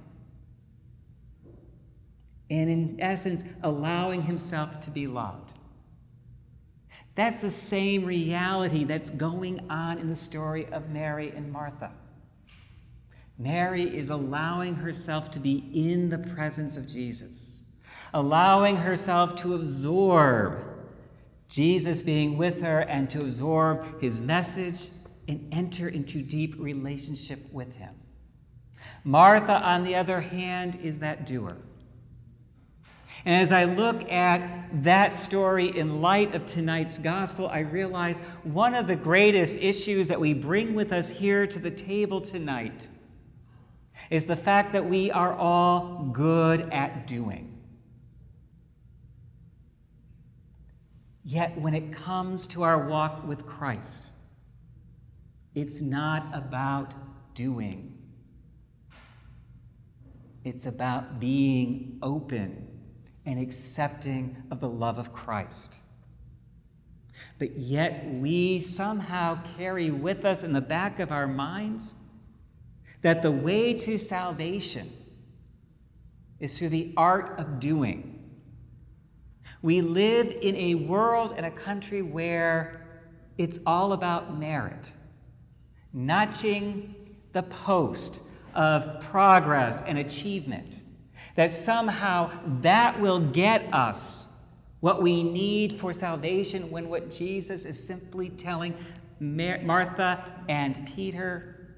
and, 2.53 2.69
in 2.69 2.95
essence, 2.99 3.43
allowing 3.63 4.21
himself 4.21 4.79
to 4.81 4.91
be 4.91 5.07
loved. 5.07 5.53
That's 7.15 7.41
the 7.41 7.51
same 7.51 8.05
reality 8.05 8.83
that's 8.83 9.09
going 9.09 9.65
on 9.71 9.97
in 9.97 10.09
the 10.09 10.15
story 10.15 10.67
of 10.71 10.89
Mary 10.89 11.31
and 11.35 11.51
Martha. 11.51 11.91
Mary 13.39 13.83
is 13.83 14.11
allowing 14.11 14.75
herself 14.75 15.31
to 15.31 15.39
be 15.39 15.69
in 15.73 16.09
the 16.09 16.19
presence 16.19 16.77
of 16.77 16.87
Jesus, 16.87 17.63
allowing 18.13 18.77
herself 18.77 19.35
to 19.37 19.55
absorb 19.55 20.63
Jesus 21.49 22.03
being 22.03 22.37
with 22.37 22.61
her 22.61 22.81
and 22.81 23.09
to 23.09 23.21
absorb 23.21 23.99
his 23.99 24.21
message 24.21 24.89
and 25.27 25.51
enter 25.51 25.87
into 25.87 26.21
deep 26.21 26.55
relationship 26.59 27.51
with 27.51 27.73
him. 27.73 27.95
Martha, 29.03 29.59
on 29.63 29.83
the 29.83 29.95
other 29.95 30.21
hand, 30.21 30.79
is 30.83 30.99
that 30.99 31.25
doer. 31.25 31.57
And 33.25 33.41
as 33.41 33.51
I 33.53 33.63
look 33.63 34.11
at 34.11 34.83
that 34.83 35.15
story 35.15 35.77
in 35.77 36.01
light 36.01 36.35
of 36.35 36.45
tonight's 36.45 36.97
gospel, 36.97 37.47
I 37.47 37.59
realize 37.59 38.19
one 38.43 38.73
of 38.73 38.87
the 38.87 38.97
greatest 38.97 39.55
issues 39.55 40.09
that 40.09 40.19
we 40.19 40.33
bring 40.33 40.73
with 40.73 40.91
us 40.91 41.09
here 41.09 41.47
to 41.47 41.59
the 41.59 41.71
table 41.71 42.19
tonight 42.19 42.89
is 44.09 44.25
the 44.25 44.35
fact 44.35 44.73
that 44.73 44.89
we 44.89 45.09
are 45.09 45.33
all 45.33 46.09
good 46.11 46.61
at 46.71 47.07
doing. 47.07 47.49
Yet 51.23 51.57
when 51.57 51.73
it 51.73 51.93
comes 51.93 52.45
to 52.47 52.63
our 52.63 52.89
walk 52.89 53.25
with 53.25 53.45
Christ, 53.45 54.09
it's 55.55 55.79
not 55.79 56.27
about 56.33 56.93
doing. 57.35 57.97
It's 60.43 60.65
about 60.65 61.21
being 61.21 61.99
open 62.01 62.62
and 63.25 63.39
accepting 63.39 64.35
of 64.51 64.59
the 64.59 64.69
love 64.69 64.97
of 64.97 65.13
Christ. 65.13 65.75
But 67.39 67.57
yet 67.57 68.05
we 68.05 68.61
somehow 68.61 69.39
carry 69.57 69.89
with 69.89 70.25
us 70.25 70.43
in 70.43 70.53
the 70.53 70.61
back 70.61 70.99
of 70.99 71.11
our 71.11 71.27
minds 71.27 71.95
that 73.01 73.21
the 73.21 73.31
way 73.31 73.73
to 73.73 73.97
salvation 73.97 74.91
is 76.39 76.57
through 76.57 76.69
the 76.69 76.93
art 76.97 77.39
of 77.39 77.59
doing. 77.59 78.19
We 79.61 79.81
live 79.81 80.35
in 80.41 80.55
a 80.55 80.75
world 80.75 81.33
and 81.37 81.45
a 81.45 81.51
country 81.51 82.01
where 82.01 82.85
it's 83.37 83.59
all 83.65 83.93
about 83.93 84.37
merit, 84.37 84.91
notching 85.91 86.95
the 87.31 87.43
post 87.43 88.19
of 88.53 89.01
progress 89.01 89.81
and 89.81 89.97
achievement, 89.97 90.81
that 91.35 91.55
somehow 91.55 92.31
that 92.61 92.99
will 92.99 93.19
get 93.19 93.73
us 93.73 94.27
what 94.79 95.01
we 95.01 95.23
need 95.23 95.79
for 95.79 95.93
salvation 95.93 96.69
when 96.69 96.89
what 96.89 97.09
Jesus 97.09 97.65
is 97.65 97.81
simply 97.81 98.29
telling 98.29 98.75
Martha 99.19 100.23
and 100.49 100.85
Peter 100.93 101.77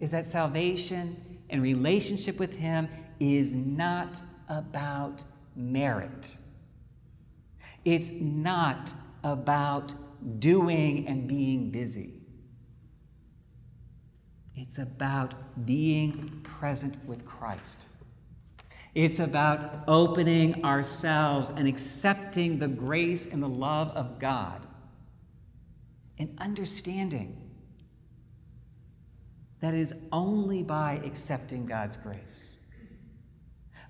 is 0.00 0.10
that 0.10 0.28
salvation 0.28 1.38
and 1.48 1.62
relationship 1.62 2.38
with 2.38 2.52
Him 2.52 2.88
is 3.20 3.54
not 3.54 4.20
about 4.48 5.22
merit. 5.54 6.36
It's 7.84 8.10
not 8.10 8.92
about 9.22 9.94
doing 10.40 11.06
and 11.06 11.28
being 11.28 11.70
busy. 11.70 12.15
It's 14.56 14.78
about 14.78 15.66
being 15.66 16.40
present 16.42 16.96
with 17.06 17.26
Christ. 17.26 17.84
It's 18.94 19.18
about 19.18 19.84
opening 19.86 20.64
ourselves 20.64 21.50
and 21.50 21.68
accepting 21.68 22.58
the 22.58 22.68
grace 22.68 23.26
and 23.26 23.42
the 23.42 23.48
love 23.48 23.88
of 23.90 24.18
God 24.18 24.66
and 26.18 26.34
understanding 26.38 27.36
that 29.60 29.74
is 29.74 29.94
only 30.12 30.62
by 30.62 31.00
accepting 31.04 31.66
God's 31.66 31.98
grace, 31.98 32.58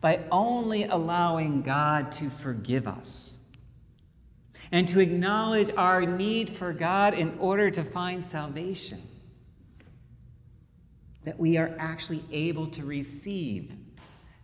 by 0.00 0.24
only 0.32 0.84
allowing 0.84 1.62
God 1.62 2.10
to 2.12 2.30
forgive 2.30 2.88
us, 2.88 3.38
and 4.72 4.88
to 4.88 4.98
acknowledge 4.98 5.70
our 5.76 6.02
need 6.02 6.50
for 6.50 6.72
God 6.72 7.14
in 7.14 7.38
order 7.38 7.70
to 7.70 7.84
find 7.84 8.24
salvation, 8.24 9.02
that 11.26 11.38
we 11.38 11.58
are 11.58 11.74
actually 11.78 12.24
able 12.30 12.68
to 12.68 12.84
receive 12.84 13.74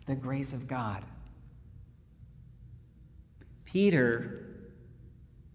the 0.05 0.13
grace 0.13 0.51
of 0.51 0.67
God. 0.67 1.03
Peter 3.63 4.45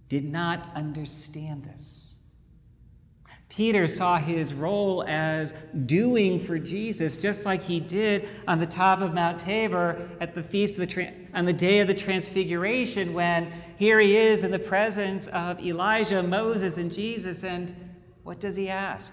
did 0.08 0.24
not 0.24 0.70
understand 0.74 1.64
this. 1.64 2.16
Peter 3.50 3.86
saw 3.86 4.16
his 4.16 4.54
role 4.54 5.04
as 5.06 5.52
doing 5.84 6.40
for 6.40 6.58
Jesus, 6.58 7.16
just 7.16 7.44
like 7.44 7.62
he 7.62 7.78
did 7.78 8.26
on 8.46 8.58
the 8.58 8.66
top 8.66 9.00
of 9.00 9.12
Mount 9.12 9.38
Tabor 9.38 10.08
at 10.20 10.34
the 10.34 10.42
feast 10.42 10.78
of 10.78 10.88
the 10.88 11.12
on 11.34 11.44
the 11.44 11.52
day 11.52 11.80
of 11.80 11.88
the 11.88 11.94
Transfiguration, 11.94 13.12
when 13.12 13.52
here 13.76 14.00
he 14.00 14.16
is 14.16 14.44
in 14.44 14.50
the 14.50 14.58
presence 14.58 15.26
of 15.28 15.60
Elijah, 15.60 16.22
Moses, 16.22 16.78
and 16.78 16.90
Jesus. 16.90 17.44
And 17.44 17.74
what 18.22 18.40
does 18.40 18.56
he 18.56 18.70
ask? 18.70 19.12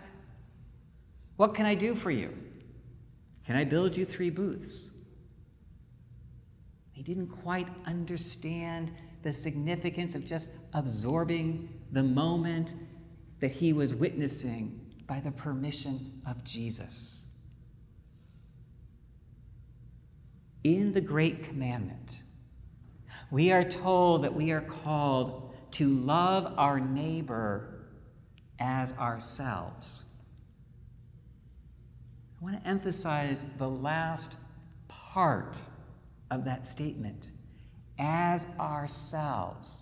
What 1.38 1.54
can 1.54 1.66
I 1.66 1.76
do 1.76 1.96
for 1.96 2.12
you? 2.12 2.34
Can 3.46 3.56
I 3.56 3.64
build 3.64 3.96
you 3.96 4.06
three 4.06 4.30
booths? 4.30 4.92
He 6.92 7.04
didn't 7.04 7.28
quite 7.28 7.68
understand 7.86 8.92
the 9.22 9.34
significance 9.34 10.16
of 10.16 10.26
just 10.26 10.50
absorbing 10.74 11.70
the 11.92 12.04
moment 12.04 12.74
that 13.40 13.52
he 13.52 13.74
was 13.74 13.94
witnessing 13.94 14.80
by 15.08 15.20
the 15.20 15.32
permission 15.32 16.22
of 16.26 16.44
Jesus. 16.44 17.26
In 20.64 20.94
the 20.94 21.02
Great 21.02 21.44
Commandment, 21.44 22.22
we 23.30 23.52
are 23.52 23.64
told 23.64 24.24
that 24.24 24.34
we 24.34 24.52
are 24.52 24.62
called 24.62 25.54
to 25.72 25.90
love 25.90 26.54
our 26.58 26.80
neighbor 26.80 27.88
as 28.60 28.94
ourselves. 28.94 30.05
I 32.46 32.52
want 32.52 32.64
to 32.64 32.70
emphasize 32.70 33.44
the 33.58 33.68
last 33.68 34.36
part 34.88 35.60
of 36.30 36.46
that 36.46 36.68
statement 36.68 37.30
as 37.98 38.46
ourselves. 38.60 39.82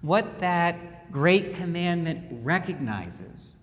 What 0.00 0.38
that 0.38 1.12
great 1.12 1.54
commandment 1.54 2.42
recognizes 2.42 3.58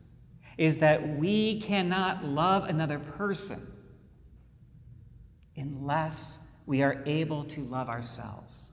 is 0.60 0.77
that 0.77 1.17
we 1.17 1.62
cannot 1.62 2.23
love 2.23 2.65
another 2.65 2.99
person 2.99 3.60
unless 5.57 6.47
we 6.67 6.84
are 6.84 7.01
able 7.07 7.43
to 7.45 7.62
love 7.62 7.89
ourselves. 7.89 8.69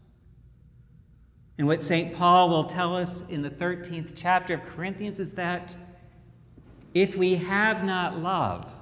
And 1.56 1.66
what 1.66 1.82
St. 1.82 2.14
Paul 2.14 2.50
will 2.50 2.64
tell 2.64 2.94
us 2.94 3.26
in 3.30 3.40
the 3.40 3.50
13th 3.50 4.12
chapter 4.14 4.52
of 4.52 4.64
Corinthians 4.66 5.18
is 5.18 5.32
that 5.32 5.74
if 6.92 7.16
we 7.16 7.36
have 7.36 7.82
not 7.82 8.18
love, 8.18 8.74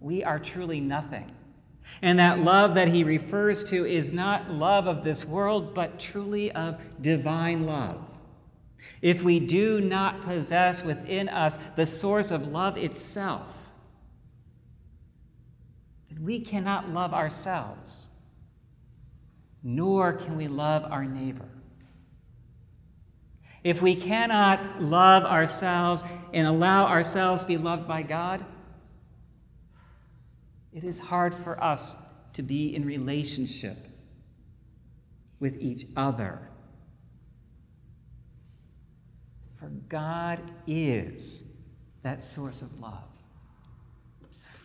we 0.00 0.22
are 0.24 0.38
truly 0.38 0.80
nothing. 0.80 1.30
And 2.02 2.18
that 2.18 2.40
love 2.40 2.74
that 2.74 2.88
he 2.88 3.02
refers 3.02 3.64
to 3.70 3.84
is 3.84 4.12
not 4.12 4.50
love 4.50 4.86
of 4.86 5.04
this 5.04 5.24
world, 5.24 5.74
but 5.74 5.98
truly 5.98 6.52
of 6.52 6.78
divine 7.00 7.66
love. 7.66 7.98
If 9.00 9.22
we 9.22 9.40
do 9.40 9.80
not 9.80 10.22
possess 10.22 10.84
within 10.84 11.28
us 11.28 11.58
the 11.76 11.86
source 11.86 12.30
of 12.30 12.48
love 12.48 12.76
itself, 12.76 13.46
then 16.10 16.22
we 16.24 16.40
cannot 16.40 16.90
love 16.90 17.14
ourselves, 17.14 18.08
nor 19.62 20.12
can 20.12 20.36
we 20.36 20.48
love 20.48 20.84
our 20.84 21.04
neighbor. 21.04 21.48
If 23.64 23.82
we 23.82 23.96
cannot 23.96 24.80
love 24.80 25.24
ourselves 25.24 26.04
and 26.32 26.46
allow 26.46 26.86
ourselves 26.86 27.42
to 27.42 27.48
be 27.48 27.56
loved 27.56 27.88
by 27.88 28.02
God, 28.02 28.44
it 30.72 30.84
is 30.84 30.98
hard 30.98 31.34
for 31.34 31.62
us 31.62 31.96
to 32.34 32.42
be 32.42 32.74
in 32.74 32.84
relationship 32.84 33.76
with 35.40 35.56
each 35.60 35.86
other. 35.96 36.48
For 39.58 39.68
God 39.88 40.40
is 40.66 41.42
that 42.02 42.22
source 42.22 42.62
of 42.62 42.80
love. 42.80 43.04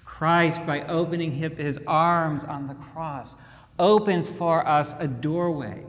Christ, 0.06 0.68
by 0.68 0.84
opening 0.84 1.32
his 1.32 1.80
arms 1.88 2.46
on 2.46 2.68
the 2.68 2.76
cross, 2.76 3.36
opens 3.80 4.30
for 4.30 4.66
us 4.68 4.94
a 5.00 5.08
doorway 5.08 5.84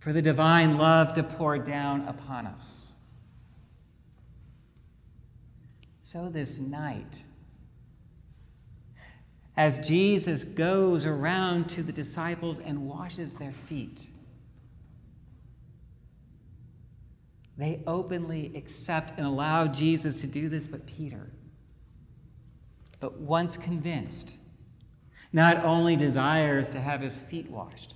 for 0.00 0.12
the 0.12 0.22
divine 0.22 0.76
love 0.76 1.14
to 1.14 1.22
pour 1.22 1.58
down 1.58 2.06
upon 2.08 2.46
us. 2.46 2.92
So 6.02 6.28
this 6.28 6.58
night, 6.58 7.22
as 9.56 9.86
Jesus 9.86 10.44
goes 10.44 11.04
around 11.04 11.68
to 11.70 11.82
the 11.82 11.92
disciples 11.92 12.58
and 12.58 12.86
washes 12.86 13.34
their 13.34 13.52
feet. 13.52 14.06
They 17.58 17.82
openly 17.86 18.52
accept 18.56 19.18
and 19.18 19.26
allow 19.26 19.66
Jesus 19.66 20.20
to 20.22 20.26
do 20.26 20.48
this, 20.48 20.66
but 20.66 20.86
Peter, 20.86 21.30
but 22.98 23.20
once 23.20 23.56
convinced, 23.56 24.32
not 25.32 25.64
only 25.64 25.96
desires 25.96 26.68
to 26.70 26.80
have 26.80 27.00
his 27.00 27.18
feet 27.18 27.50
washed, 27.50 27.94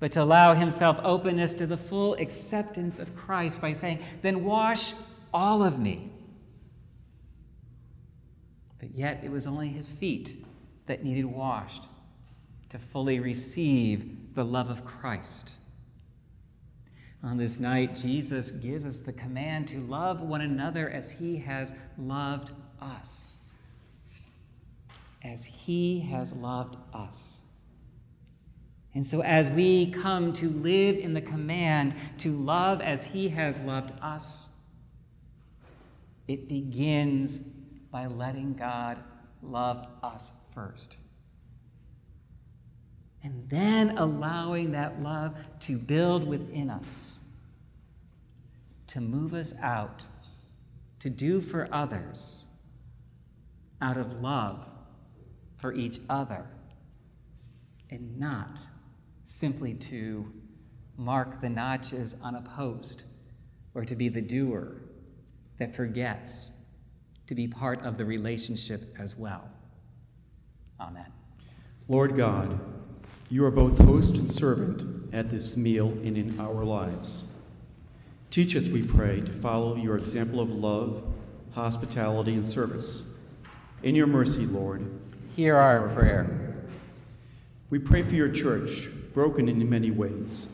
but 0.00 0.12
to 0.12 0.22
allow 0.22 0.54
himself 0.54 0.98
openness 1.02 1.54
to 1.54 1.66
the 1.66 1.76
full 1.76 2.14
acceptance 2.14 3.00
of 3.00 3.14
Christ 3.16 3.60
by 3.60 3.72
saying, 3.72 4.04
Then 4.22 4.44
wash 4.44 4.94
all 5.34 5.64
of 5.64 5.78
me. 5.78 6.12
Yet 8.98 9.20
it 9.22 9.30
was 9.30 9.46
only 9.46 9.68
his 9.68 9.88
feet 9.88 10.44
that 10.86 11.04
needed 11.04 11.24
washed 11.24 11.84
to 12.70 12.80
fully 12.80 13.20
receive 13.20 14.34
the 14.34 14.44
love 14.44 14.70
of 14.70 14.84
Christ. 14.84 15.52
On 17.22 17.36
this 17.36 17.60
night, 17.60 17.94
Jesus 17.94 18.50
gives 18.50 18.84
us 18.84 18.98
the 18.98 19.12
command 19.12 19.68
to 19.68 19.78
love 19.82 20.20
one 20.20 20.40
another 20.40 20.90
as 20.90 21.12
he 21.12 21.36
has 21.36 21.74
loved 21.96 22.50
us. 22.82 23.42
As 25.22 25.44
he 25.44 26.00
has 26.00 26.32
loved 26.32 26.76
us. 26.92 27.42
And 28.96 29.06
so, 29.06 29.20
as 29.22 29.48
we 29.48 29.92
come 29.92 30.32
to 30.32 30.50
live 30.50 30.96
in 30.96 31.14
the 31.14 31.20
command 31.20 31.94
to 32.18 32.36
love 32.36 32.80
as 32.80 33.04
he 33.04 33.28
has 33.28 33.60
loved 33.60 33.92
us, 34.02 34.48
it 36.26 36.48
begins 36.48 37.48
by 37.90 38.06
letting 38.06 38.54
God 38.54 38.98
love 39.42 39.86
us 40.02 40.32
first. 40.54 40.96
And 43.22 43.48
then 43.48 43.98
allowing 43.98 44.72
that 44.72 45.02
love 45.02 45.36
to 45.60 45.76
build 45.76 46.26
within 46.26 46.70
us, 46.70 47.18
to 48.88 49.00
move 49.00 49.34
us 49.34 49.54
out, 49.60 50.06
to 51.00 51.10
do 51.10 51.40
for 51.40 51.68
others 51.72 52.44
out 53.80 53.96
of 53.96 54.20
love 54.20 54.64
for 55.60 55.72
each 55.72 56.00
other, 56.08 56.46
and 57.90 58.18
not 58.18 58.60
simply 59.24 59.74
to 59.74 60.32
mark 60.96 61.40
the 61.40 61.48
notches 61.48 62.14
on 62.22 62.34
a 62.34 62.42
post 62.56 63.04
or 63.74 63.84
to 63.84 63.94
be 63.94 64.08
the 64.08 64.20
doer 64.20 64.82
that 65.58 65.74
forgets 65.74 66.52
to 67.28 67.34
be 67.34 67.46
part 67.46 67.82
of 67.82 67.98
the 67.98 68.04
relationship 68.04 68.94
as 68.98 69.16
well. 69.16 69.48
Amen. 70.80 71.06
Lord 71.86 72.16
God, 72.16 72.58
you 73.28 73.44
are 73.44 73.50
both 73.50 73.78
host 73.78 74.14
and 74.14 74.28
servant 74.28 75.12
at 75.12 75.30
this 75.30 75.54
meal 75.54 75.88
and 75.88 76.16
in 76.16 76.40
our 76.40 76.64
lives. 76.64 77.24
Teach 78.30 78.56
us, 78.56 78.68
we 78.68 78.82
pray, 78.82 79.20
to 79.20 79.32
follow 79.32 79.76
your 79.76 79.96
example 79.96 80.40
of 80.40 80.50
love, 80.50 81.02
hospitality, 81.52 82.32
and 82.32 82.44
service. 82.44 83.04
In 83.82 83.94
your 83.94 84.06
mercy, 84.06 84.46
Lord, 84.46 84.90
hear 85.36 85.56
our 85.56 85.88
prayer. 85.90 86.64
We 87.68 87.78
pray 87.78 88.02
for 88.02 88.14
your 88.14 88.30
church, 88.30 88.88
broken 89.12 89.50
in 89.50 89.68
many 89.68 89.90
ways. 89.90 90.48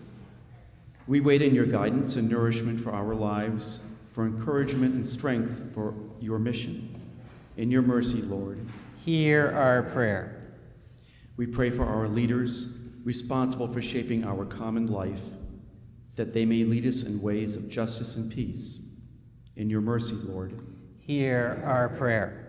We 1.07 1.21
wait 1.21 1.43
in 1.43 1.55
your 1.55 1.67
guidance 1.67 2.17
and 2.17 2.29
nourishment 2.29 2.81
for 2.81 2.93
our 2.93 3.15
lives, 3.15 3.79
for 4.11 4.27
encouragement 4.27 4.95
and 4.95 5.07
strength 5.07 5.73
for 5.73 5.95
your 6.21 6.39
mission. 6.39 7.01
In 7.57 7.71
your 7.71 7.83
mercy, 7.83 8.23
Lord, 8.23 8.67
hear 9.05 9.51
our 9.51 9.83
prayer. 9.83 10.55
We 11.37 11.47
pray 11.47 11.71
for 11.71 11.85
our 11.85 12.09
leaders 12.09 12.69
responsible 13.05 13.69
for 13.69 13.83
shaping 13.83 14.25
our 14.25 14.45
common 14.45 14.87
life, 14.87 15.23
that 16.17 16.33
they 16.33 16.45
may 16.45 16.65
lead 16.65 16.87
us 16.87 17.03
in 17.03 17.21
ways 17.21 17.55
of 17.55 17.69
justice 17.69 18.17
and 18.17 18.33
peace. 18.33 18.89
In 19.57 19.69
your 19.71 19.81
mercy, 19.81 20.15
Lord, 20.15 20.61
hear 20.99 21.63
our 21.67 21.91
prayer. 21.91 22.41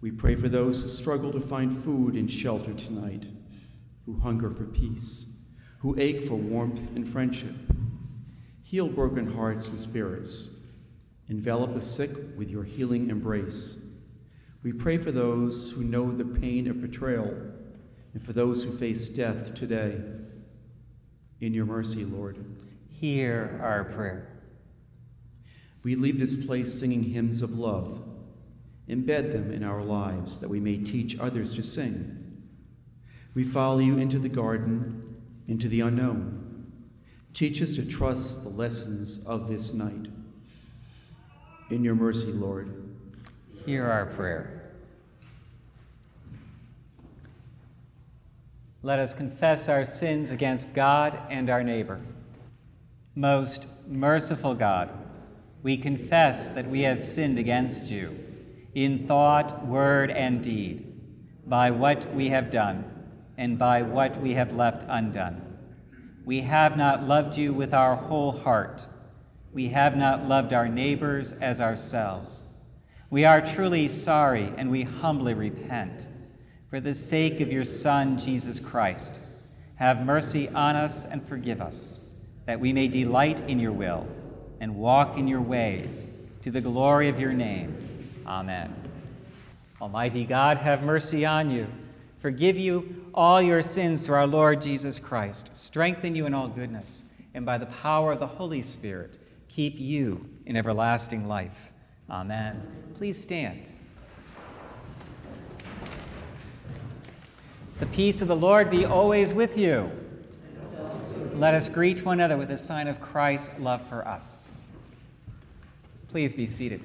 We 0.00 0.10
pray 0.12 0.36
for 0.36 0.48
those 0.48 0.82
who 0.82 0.88
struggle 0.88 1.32
to 1.32 1.40
find 1.40 1.76
food 1.76 2.14
and 2.14 2.30
shelter 2.30 2.72
tonight, 2.72 3.26
who 4.06 4.20
hunger 4.20 4.50
for 4.50 4.64
peace, 4.64 5.32
who 5.80 5.98
ache 5.98 6.22
for 6.22 6.36
warmth 6.36 6.94
and 6.94 7.08
friendship. 7.08 7.54
Heal 8.62 8.88
broken 8.88 9.34
hearts 9.34 9.70
and 9.70 9.78
spirits. 9.78 10.57
Envelop 11.28 11.74
the 11.74 11.82
sick 11.82 12.10
with 12.36 12.48
your 12.48 12.64
healing 12.64 13.10
embrace. 13.10 13.84
We 14.62 14.72
pray 14.72 14.98
for 14.98 15.12
those 15.12 15.70
who 15.70 15.84
know 15.84 16.10
the 16.10 16.24
pain 16.24 16.68
of 16.68 16.80
betrayal 16.80 17.34
and 18.14 18.24
for 18.24 18.32
those 18.32 18.64
who 18.64 18.76
face 18.76 19.08
death 19.08 19.54
today. 19.54 20.00
In 21.40 21.54
your 21.54 21.66
mercy, 21.66 22.04
Lord, 22.04 22.44
hear 22.88 23.60
our 23.62 23.84
prayer. 23.84 24.28
We 25.82 25.94
leave 25.94 26.18
this 26.18 26.44
place 26.44 26.78
singing 26.78 27.04
hymns 27.04 27.42
of 27.42 27.58
love. 27.58 28.02
Embed 28.88 29.32
them 29.32 29.52
in 29.52 29.62
our 29.62 29.82
lives 29.82 30.40
that 30.40 30.48
we 30.48 30.60
may 30.60 30.78
teach 30.78 31.18
others 31.18 31.52
to 31.54 31.62
sing. 31.62 32.42
We 33.34 33.44
follow 33.44 33.78
you 33.78 33.98
into 33.98 34.18
the 34.18 34.28
garden, 34.28 35.16
into 35.46 35.68
the 35.68 35.82
unknown. 35.82 36.72
Teach 37.34 37.62
us 37.62 37.74
to 37.76 37.86
trust 37.86 38.42
the 38.42 38.48
lessons 38.48 39.24
of 39.26 39.48
this 39.48 39.72
night. 39.72 40.08
In 41.70 41.84
your 41.84 41.94
mercy, 41.94 42.32
Lord, 42.32 42.72
hear 43.66 43.86
our 43.86 44.06
prayer. 44.06 44.72
Let 48.82 48.98
us 48.98 49.12
confess 49.12 49.68
our 49.68 49.84
sins 49.84 50.30
against 50.30 50.72
God 50.72 51.18
and 51.28 51.50
our 51.50 51.62
neighbor. 51.62 52.00
Most 53.14 53.66
merciful 53.86 54.54
God, 54.54 54.88
we 55.62 55.76
confess 55.76 56.48
that 56.50 56.66
we 56.66 56.82
have 56.82 57.04
sinned 57.04 57.38
against 57.38 57.90
you 57.90 58.18
in 58.74 59.06
thought, 59.06 59.66
word, 59.66 60.10
and 60.10 60.42
deed, 60.42 60.86
by 61.46 61.70
what 61.70 62.14
we 62.14 62.28
have 62.28 62.50
done 62.50 62.84
and 63.36 63.58
by 63.58 63.82
what 63.82 64.18
we 64.22 64.32
have 64.34 64.54
left 64.54 64.86
undone. 64.88 65.42
We 66.24 66.40
have 66.42 66.76
not 66.76 67.06
loved 67.06 67.36
you 67.36 67.52
with 67.52 67.74
our 67.74 67.96
whole 67.96 68.32
heart. 68.32 68.86
We 69.52 69.68
have 69.68 69.96
not 69.96 70.28
loved 70.28 70.52
our 70.52 70.68
neighbors 70.68 71.32
as 71.32 71.60
ourselves. 71.60 72.42
We 73.10 73.24
are 73.24 73.40
truly 73.40 73.88
sorry 73.88 74.52
and 74.56 74.70
we 74.70 74.82
humbly 74.82 75.34
repent 75.34 76.06
for 76.68 76.80
the 76.80 76.94
sake 76.94 77.40
of 77.40 77.50
your 77.50 77.64
Son, 77.64 78.18
Jesus 78.18 78.60
Christ, 78.60 79.12
have 79.76 80.04
mercy 80.04 80.48
on 80.50 80.76
us 80.76 81.06
and 81.06 81.26
forgive 81.26 81.62
us, 81.62 82.10
that 82.44 82.60
we 82.60 82.74
may 82.74 82.88
delight 82.88 83.40
in 83.48 83.58
your 83.58 83.72
will 83.72 84.06
and 84.60 84.76
walk 84.76 85.16
in 85.16 85.26
your 85.26 85.40
ways 85.40 86.04
to 86.42 86.50
the 86.50 86.60
glory 86.60 87.08
of 87.08 87.18
your 87.18 87.32
name. 87.32 88.12
Amen. 88.26 88.74
Almighty 89.80 90.24
God, 90.24 90.58
have 90.58 90.82
mercy 90.82 91.24
on 91.24 91.50
you, 91.50 91.66
forgive 92.20 92.58
you 92.58 93.06
all 93.14 93.40
your 93.40 93.62
sins 93.62 94.04
through 94.04 94.16
our 94.16 94.26
Lord 94.26 94.60
Jesus 94.60 94.98
Christ, 94.98 95.48
strengthen 95.54 96.14
you 96.14 96.26
in 96.26 96.34
all 96.34 96.48
goodness, 96.48 97.04
and 97.32 97.46
by 97.46 97.56
the 97.56 97.66
power 97.66 98.12
of 98.12 98.20
the 98.20 98.26
Holy 98.26 98.60
Spirit, 98.60 99.16
keep 99.58 99.80
you 99.80 100.24
in 100.46 100.54
everlasting 100.54 101.26
life. 101.26 101.58
Amen. 102.08 102.64
Please 102.94 103.20
stand. 103.20 103.68
The 107.80 107.86
peace 107.86 108.22
of 108.22 108.28
the 108.28 108.36
Lord 108.36 108.70
be 108.70 108.84
always 108.84 109.34
with 109.34 109.58
you. 109.58 109.90
Let 111.34 111.54
us 111.54 111.68
greet 111.68 112.04
one 112.04 112.20
another 112.20 112.36
with 112.36 112.52
a 112.52 112.56
sign 112.56 112.86
of 112.86 113.00
Christ's 113.00 113.58
love 113.58 113.82
for 113.88 114.06
us. 114.06 114.48
Please 116.06 116.32
be 116.32 116.46
seated. 116.46 116.80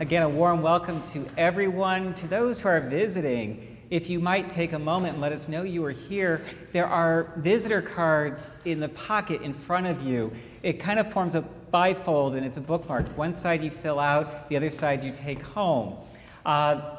Again, 0.00 0.24
a 0.24 0.28
warm 0.28 0.62
welcome 0.62 1.00
to 1.12 1.24
everyone, 1.36 2.12
to 2.14 2.26
those 2.26 2.58
who 2.58 2.68
are 2.70 2.80
visiting. 2.80 3.77
If 3.90 4.10
you 4.10 4.20
might 4.20 4.50
take 4.50 4.72
a 4.72 4.78
moment 4.78 5.14
and 5.14 5.20
let 5.22 5.32
us 5.32 5.48
know 5.48 5.62
you 5.62 5.84
are 5.84 5.90
here, 5.90 6.42
there 6.72 6.86
are 6.86 7.32
visitor 7.36 7.80
cards 7.80 8.50
in 8.64 8.80
the 8.80 8.88
pocket 8.90 9.42
in 9.42 9.54
front 9.54 9.86
of 9.86 10.02
you. 10.02 10.32
It 10.62 10.74
kind 10.74 10.98
of 10.98 11.12
forms 11.12 11.34
a 11.34 11.44
bifold 11.72 12.36
and 12.36 12.44
it's 12.44 12.56
a 12.56 12.60
bookmark. 12.60 13.06
One 13.16 13.34
side 13.34 13.62
you 13.62 13.70
fill 13.70 13.98
out, 13.98 14.48
the 14.48 14.56
other 14.56 14.70
side 14.70 15.02
you 15.02 15.12
take 15.12 15.42
home. 15.42 15.96
Uh, 16.44 16.96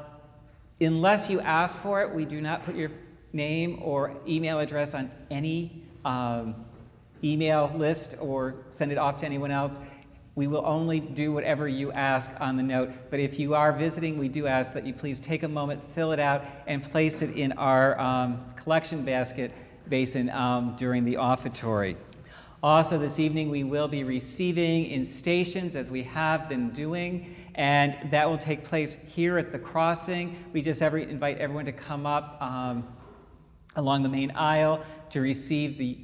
Unless 0.82 1.30
you 1.30 1.42
ask 1.42 1.78
for 1.80 2.02
it, 2.04 2.14
we 2.14 2.24
do 2.24 2.40
not 2.40 2.66
put 2.66 2.76
your 2.76 2.92
name 3.34 3.80
or 3.82 4.16
email 4.26 4.60
address 4.60 4.94
on 4.94 5.12
any 5.30 5.84
um, 6.06 6.56
email 7.22 7.70
list 7.76 8.16
or 8.22 8.56
send 8.70 8.92
it 8.92 8.98
off 8.98 9.18
to 9.20 9.26
anyone 9.26 9.52
else. 9.52 9.80
We 10.40 10.48
will 10.48 10.66
only 10.66 11.02
do 11.02 11.34
whatever 11.34 11.68
you 11.68 11.92
ask 11.92 12.32
on 12.40 12.56
the 12.56 12.64
note. 12.64 12.92
But 13.10 13.20
if 13.20 13.38
you 13.38 13.56
are 13.56 13.74
visiting, 13.74 14.18
we 14.18 14.30
do 14.30 14.48
ask 14.48 14.74
that 14.74 14.86
you 14.86 14.94
please 14.94 15.20
take 15.20 15.44
a 15.44 15.50
moment, 15.50 15.82
fill 15.94 16.14
it 16.14 16.20
out, 16.22 16.46
and 16.66 16.82
place 16.82 17.22
it 17.22 17.32
in 17.32 17.52
our 17.52 18.00
um, 18.00 18.46
collection 18.56 19.04
basket 19.04 19.52
basin 19.90 20.30
um, 20.30 20.78
during 20.78 21.04
the 21.04 21.18
offertory. 21.18 21.98
Also, 22.64 22.98
this 22.98 23.20
evening 23.20 23.50
we 23.50 23.66
will 23.66 23.90
be 23.90 24.06
receiving 24.06 24.86
in 24.86 25.04
stations 25.04 25.76
as 25.76 25.90
we 25.90 26.04
have 26.04 26.48
been 26.48 26.70
doing 26.70 27.36
and 27.56 27.98
that 28.10 28.30
will 28.30 28.38
take 28.38 28.64
place 28.64 28.96
here 29.10 29.38
at 29.38 29.52
the 29.52 29.60
crossing. 29.60 30.42
We 30.54 30.62
just 30.62 30.82
every, 30.82 31.04
invite 31.04 31.38
everyone 31.40 31.66
to 31.66 31.74
come 31.74 32.06
up 32.06 32.42
um, 32.42 32.88
along 33.76 34.04
the 34.04 34.10
main 34.10 34.32
aisle 34.32 34.86
to 35.10 35.20
receive 35.20 35.78
the 35.78 35.98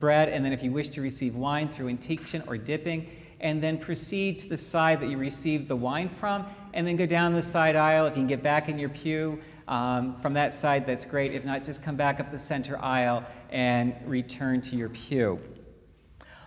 bread, 0.00 0.28
and 0.28 0.44
then 0.44 0.52
if 0.52 0.62
you 0.62 0.70
wish 0.70 0.90
to 0.90 1.00
receive 1.00 1.34
wine 1.34 1.70
through 1.70 1.86
intinction 1.86 2.42
or 2.46 2.58
dipping, 2.58 3.08
and 3.40 3.62
then 3.62 3.78
proceed 3.78 4.38
to 4.40 4.48
the 4.48 4.56
side 4.56 5.00
that 5.00 5.08
you 5.08 5.18
received 5.18 5.68
the 5.68 5.76
wine 5.76 6.08
from, 6.08 6.46
and 6.72 6.86
then 6.86 6.96
go 6.96 7.06
down 7.06 7.34
the 7.34 7.42
side 7.42 7.76
aisle. 7.76 8.06
If 8.06 8.16
you 8.16 8.22
can 8.22 8.28
get 8.28 8.42
back 8.42 8.68
in 8.68 8.78
your 8.78 8.88
pew 8.88 9.38
um, 9.68 10.16
from 10.20 10.34
that 10.34 10.54
side, 10.54 10.86
that's 10.86 11.04
great. 11.04 11.32
If 11.32 11.44
not, 11.44 11.64
just 11.64 11.82
come 11.82 11.96
back 11.96 12.20
up 12.20 12.30
the 12.30 12.38
center 12.38 12.78
aisle 12.82 13.24
and 13.50 13.94
return 14.06 14.60
to 14.62 14.76
your 14.76 14.88
pew. 14.88 15.38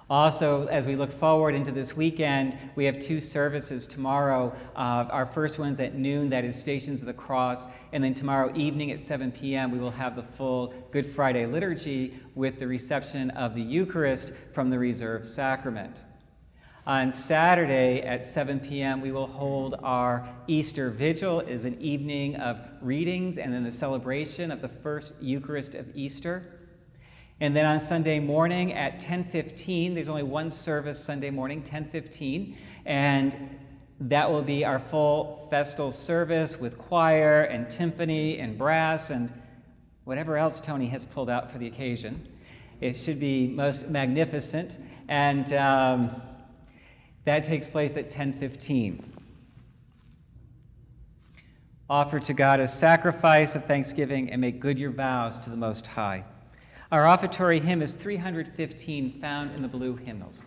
Also, 0.10 0.68
as 0.68 0.86
we 0.86 0.96
look 0.96 1.12
forward 1.20 1.54
into 1.54 1.70
this 1.70 1.98
weekend, 1.98 2.58
we 2.76 2.86
have 2.86 2.98
two 2.98 3.20
services 3.20 3.86
tomorrow. 3.86 4.56
Uh, 4.74 5.06
our 5.12 5.26
first 5.26 5.60
one's 5.60 5.82
at 5.82 5.96
noon, 5.96 6.30
that 6.30 6.46
is 6.46 6.56
Stations 6.56 7.02
of 7.02 7.08
the 7.08 7.14
Cross. 7.14 7.68
And 7.92 8.02
then 8.02 8.14
tomorrow 8.14 8.54
evening 8.56 8.92
at 8.92 9.02
7 9.02 9.34
p.m., 9.34 9.70
we 9.70 9.80
will 9.80 9.92
have 9.92 10.16
the 10.16 10.24
full 10.24 10.74
Good 10.92 11.14
Friday 11.14 11.46
liturgy 11.46 12.22
with 12.36 12.58
the 12.58 12.68
reception 12.68 13.32
of 13.32 13.54
the 13.54 13.62
Eucharist 13.62 14.32
from 14.54 14.70
the 14.70 14.80
reserved 14.80 15.28
sacrament. 15.28 16.02
On 16.88 17.12
Saturday 17.12 18.02
at 18.02 18.26
7 18.26 18.62
p.m., 18.62 19.02
we 19.02 19.12
will 19.12 19.28
hold 19.28 19.76
our 19.84 20.26
Easter 20.48 20.90
Vigil 20.90 21.42
is 21.42 21.66
an 21.66 21.78
evening 21.82 22.38
of 22.38 22.62
readings 22.80 23.38
and 23.38 23.54
then 23.54 23.66
the 23.66 23.74
celebration 23.74 24.52
of 24.52 24.62
the 24.62 24.70
first 24.70 25.12
Eucharist 25.20 25.76
of 25.76 25.86
Easter. 25.98 26.62
And 27.42 27.54
then 27.54 27.66
on 27.66 27.82
Sunday 27.82 28.22
morning 28.22 28.72
at 28.72 29.02
10:15, 29.02 29.96
there's 29.96 30.08
only 30.08 30.24
one 30.24 30.50
service 30.50 30.98
Sunday 30.98 31.30
morning, 31.30 31.62
10:15, 31.62 32.56
and 32.86 33.36
that 34.00 34.32
will 34.32 34.42
be 34.42 34.64
our 34.64 34.80
full 34.80 35.50
festal 35.52 35.92
service 35.92 36.58
with 36.58 36.78
choir 36.78 37.42
and 37.42 37.68
timpani 37.68 38.42
and 38.42 38.58
brass 38.58 39.10
and 39.10 39.30
whatever 40.06 40.38
else 40.38 40.62
Tony 40.62 40.88
has 40.88 41.04
pulled 41.04 41.30
out 41.30 41.52
for 41.52 41.58
the 41.58 41.68
occasion. 41.68 42.26
It 42.80 42.94
should 42.94 43.20
be 43.20 43.50
most 43.50 43.90
magnificent, 43.90 44.78
and 45.10 45.52
um, 45.52 46.22
that 47.28 47.44
takes 47.44 47.68
place 47.68 47.98
at 47.98 48.10
10:15. 48.10 49.04
Offer 51.90 52.22
to 52.22 52.34
God 52.34 52.62
a 52.62 52.70
sacrifice 52.70 53.54
of 53.54 53.66
thanksgiving 53.66 54.32
and 54.32 54.40
make 54.40 54.62
good 54.62 54.80
your 54.80 54.92
vows 54.92 55.38
to 55.40 55.50
the 55.50 55.58
Most 55.58 55.88
High. 55.88 56.24
Our 56.90 57.04
offertory 57.04 57.60
hymn 57.60 57.82
is 57.82 57.96
315, 57.96 59.20
found 59.20 59.54
in 59.54 59.62
the 59.62 59.68
blue 59.68 59.98
hymnals. 59.98 60.46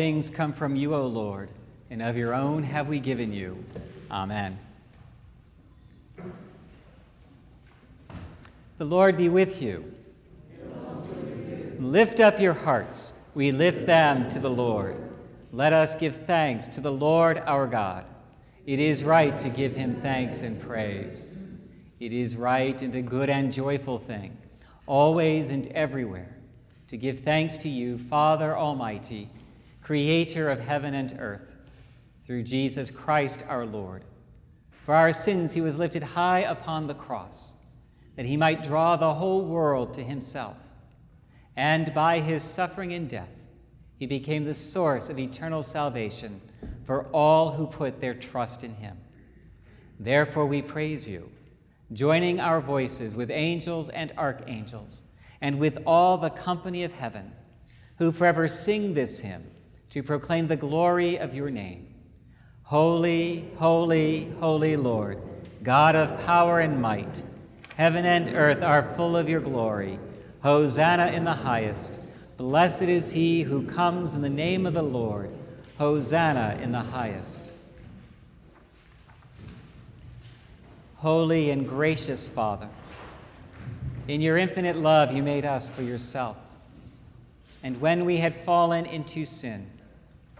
Things 0.00 0.30
come 0.30 0.54
from 0.54 0.76
you, 0.76 0.94
O 0.94 1.06
Lord, 1.06 1.50
and 1.90 2.00
of 2.00 2.16
your 2.16 2.32
own 2.32 2.62
have 2.62 2.88
we 2.88 2.98
given 2.98 3.34
you. 3.34 3.62
Amen. 4.10 4.58
The 8.78 8.84
Lord 8.86 9.18
be 9.18 9.28
with 9.28 9.60
you. 9.60 9.92
Lift 11.78 12.18
up 12.18 12.40
your 12.40 12.54
hearts. 12.54 13.12
We 13.34 13.52
lift 13.52 13.84
them 13.84 14.30
to 14.30 14.38
the 14.38 14.48
Lord. 14.48 14.96
Let 15.52 15.74
us 15.74 15.94
give 15.94 16.24
thanks 16.24 16.68
to 16.68 16.80
the 16.80 16.90
Lord 16.90 17.36
our 17.44 17.66
God. 17.66 18.06
It 18.64 18.80
is 18.80 19.04
right 19.04 19.36
to 19.40 19.50
give 19.50 19.76
him 19.76 20.00
thanks 20.00 20.40
and 20.40 20.58
praise. 20.62 21.26
It 21.98 22.14
is 22.14 22.36
right 22.36 22.80
and 22.80 22.94
a 22.94 23.02
good 23.02 23.28
and 23.28 23.52
joyful 23.52 23.98
thing, 23.98 24.34
always 24.86 25.50
and 25.50 25.66
everywhere, 25.66 26.34
to 26.88 26.96
give 26.96 27.20
thanks 27.20 27.58
to 27.58 27.68
you, 27.68 27.98
Father 27.98 28.56
Almighty, 28.56 29.28
creator 29.90 30.48
of 30.48 30.60
heaven 30.60 30.94
and 30.94 31.16
earth, 31.18 31.50
through 32.24 32.44
Jesus 32.44 32.92
Christ 32.92 33.42
our 33.48 33.66
Lord. 33.66 34.04
For 34.86 34.94
our 34.94 35.12
sins 35.12 35.52
he 35.52 35.60
was 35.60 35.78
lifted 35.78 36.04
high 36.04 36.42
upon 36.42 36.86
the 36.86 36.94
cross, 36.94 37.54
that 38.14 38.24
he 38.24 38.36
might 38.36 38.62
draw 38.62 38.94
the 38.94 39.14
whole 39.14 39.44
world 39.44 39.92
to 39.94 40.04
himself. 40.04 40.56
And 41.56 41.92
by 41.92 42.20
his 42.20 42.44
suffering 42.44 42.92
and 42.92 43.10
death, 43.10 43.34
he 43.96 44.06
became 44.06 44.44
the 44.44 44.54
source 44.54 45.08
of 45.10 45.18
eternal 45.18 45.60
salvation 45.60 46.40
for 46.86 47.06
all 47.06 47.50
who 47.50 47.66
put 47.66 48.00
their 48.00 48.14
trust 48.14 48.62
in 48.62 48.74
him. 48.74 48.96
Therefore, 49.98 50.46
we 50.46 50.62
praise 50.62 51.08
you, 51.08 51.28
joining 51.92 52.38
our 52.38 52.60
voices 52.60 53.16
with 53.16 53.32
angels 53.32 53.88
and 53.88 54.12
archangels, 54.16 55.00
and 55.40 55.58
with 55.58 55.82
all 55.84 56.16
the 56.16 56.30
company 56.30 56.84
of 56.84 56.92
heaven, 56.92 57.32
who 57.98 58.12
forever 58.12 58.46
sing 58.46 58.94
this 58.94 59.18
hymn 59.18 59.44
to 59.90 60.02
proclaim 60.02 60.46
the 60.46 60.56
glory 60.56 61.18
of 61.18 61.34
your 61.34 61.50
name. 61.50 61.86
Holy, 62.62 63.50
holy, 63.56 64.30
holy 64.38 64.76
Lord, 64.76 65.20
God 65.62 65.96
of 65.96 66.24
power 66.24 66.60
and 66.60 66.80
might, 66.80 67.22
heaven 67.74 68.04
and 68.04 68.36
earth 68.36 68.62
are 68.62 68.94
full 68.94 69.16
of 69.16 69.28
your 69.28 69.40
glory. 69.40 69.98
Hosanna 70.42 71.08
in 71.08 71.24
the 71.24 71.34
highest. 71.34 72.04
Blessed 72.36 72.82
is 72.82 73.10
he 73.10 73.42
who 73.42 73.66
comes 73.66 74.14
in 74.14 74.22
the 74.22 74.30
name 74.30 74.64
of 74.64 74.74
the 74.74 74.82
Lord. 74.82 75.30
Hosanna 75.76 76.58
in 76.62 76.72
the 76.72 76.80
highest. 76.80 77.38
Holy 80.96 81.50
and 81.50 81.68
gracious 81.68 82.28
Father, 82.28 82.68
in 84.06 84.20
your 84.20 84.36
infinite 84.36 84.76
love 84.76 85.12
you 85.12 85.22
made 85.22 85.44
us 85.44 85.66
for 85.66 85.82
yourself. 85.82 86.36
And 87.62 87.80
when 87.80 88.04
we 88.04 88.18
had 88.18 88.44
fallen 88.44 88.86
into 88.86 89.24
sin 89.24 89.66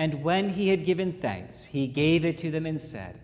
and 0.00 0.24
when 0.24 0.48
he 0.48 0.70
had 0.70 0.86
given 0.86 1.12
thanks, 1.12 1.62
he 1.62 1.86
gave 1.86 2.24
it 2.24 2.38
to 2.38 2.50
them 2.50 2.64
and 2.64 2.80
said, 2.80 3.20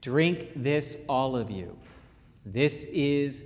Drink 0.00 0.48
this, 0.56 1.04
all 1.08 1.36
of 1.36 1.48
you. 1.48 1.78
This 2.44 2.86
is 2.86 3.44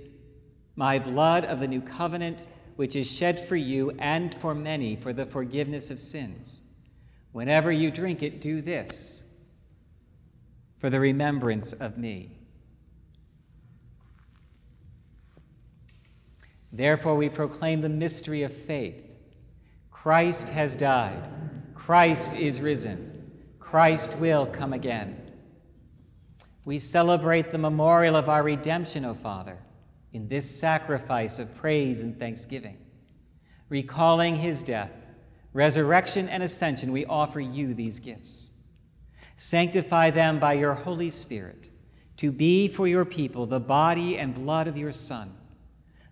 my 0.75 0.97
blood 0.97 1.45
of 1.45 1.59
the 1.59 1.67
new 1.67 1.81
covenant, 1.81 2.47
which 2.75 2.95
is 2.95 3.05
shed 3.05 3.47
for 3.47 3.55
you 3.55 3.91
and 3.99 4.33
for 4.41 4.55
many 4.55 4.95
for 4.95 5.13
the 5.13 5.27
forgiveness 5.27 5.91
of 5.91 5.99
sins. 5.99 6.61
Whenever 7.31 7.71
you 7.71 7.91
drink 7.91 8.23
it, 8.23 8.41
do 8.41 8.59
this 8.59 9.21
for 10.79 10.89
the 10.89 10.99
remembrance 10.99 11.73
of 11.73 11.99
me. 11.99 12.31
Therefore, 16.71 17.15
we 17.15 17.29
proclaim 17.29 17.81
the 17.81 17.89
mystery 17.89 18.41
of 18.41 18.51
faith. 18.51 18.99
Christ 19.91 20.49
has 20.49 20.73
died, 20.73 21.29
Christ 21.85 22.33
is 22.33 22.61
risen, 22.61 23.31
Christ 23.59 24.15
will 24.17 24.45
come 24.45 24.73
again. 24.73 25.19
We 26.65 26.79
celebrate 26.79 27.51
the 27.51 27.57
memorial 27.57 28.15
of 28.15 28.29
our 28.29 28.43
redemption, 28.43 29.03
O 29.03 29.13
Father 29.13 29.59
in 30.13 30.27
this 30.27 30.49
sacrifice 30.49 31.39
of 31.39 31.55
praise 31.55 32.01
and 32.01 32.17
thanksgiving. 32.17 32.77
Recalling 33.69 34.35
his 34.35 34.61
death, 34.61 34.91
resurrection, 35.53 36.29
and 36.29 36.43
ascension, 36.43 36.91
we 36.91 37.05
offer 37.05 37.39
you 37.39 37.73
these 37.73 37.99
gifts. 37.99 38.51
Sanctify 39.37 40.11
them 40.11 40.39
by 40.39 40.53
your 40.53 40.75
Holy 40.75 41.09
Spirit 41.09 41.69
to 42.17 42.31
be 42.31 42.67
for 42.67 42.87
your 42.87 43.05
people 43.05 43.47
the 43.47 43.59
body 43.59 44.19
and 44.19 44.35
blood 44.35 44.67
of 44.67 44.77
your 44.77 44.91
Son, 44.91 45.33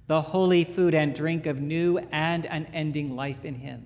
the 0.08 0.22
holy 0.22 0.66
food 0.66 0.96
and 0.96 1.14
drink 1.14 1.46
of 1.46 1.62
new 1.62 2.00
and 2.12 2.46
unending 2.46 3.16
life 3.16 3.46
in 3.46 3.54
him. 3.56 3.86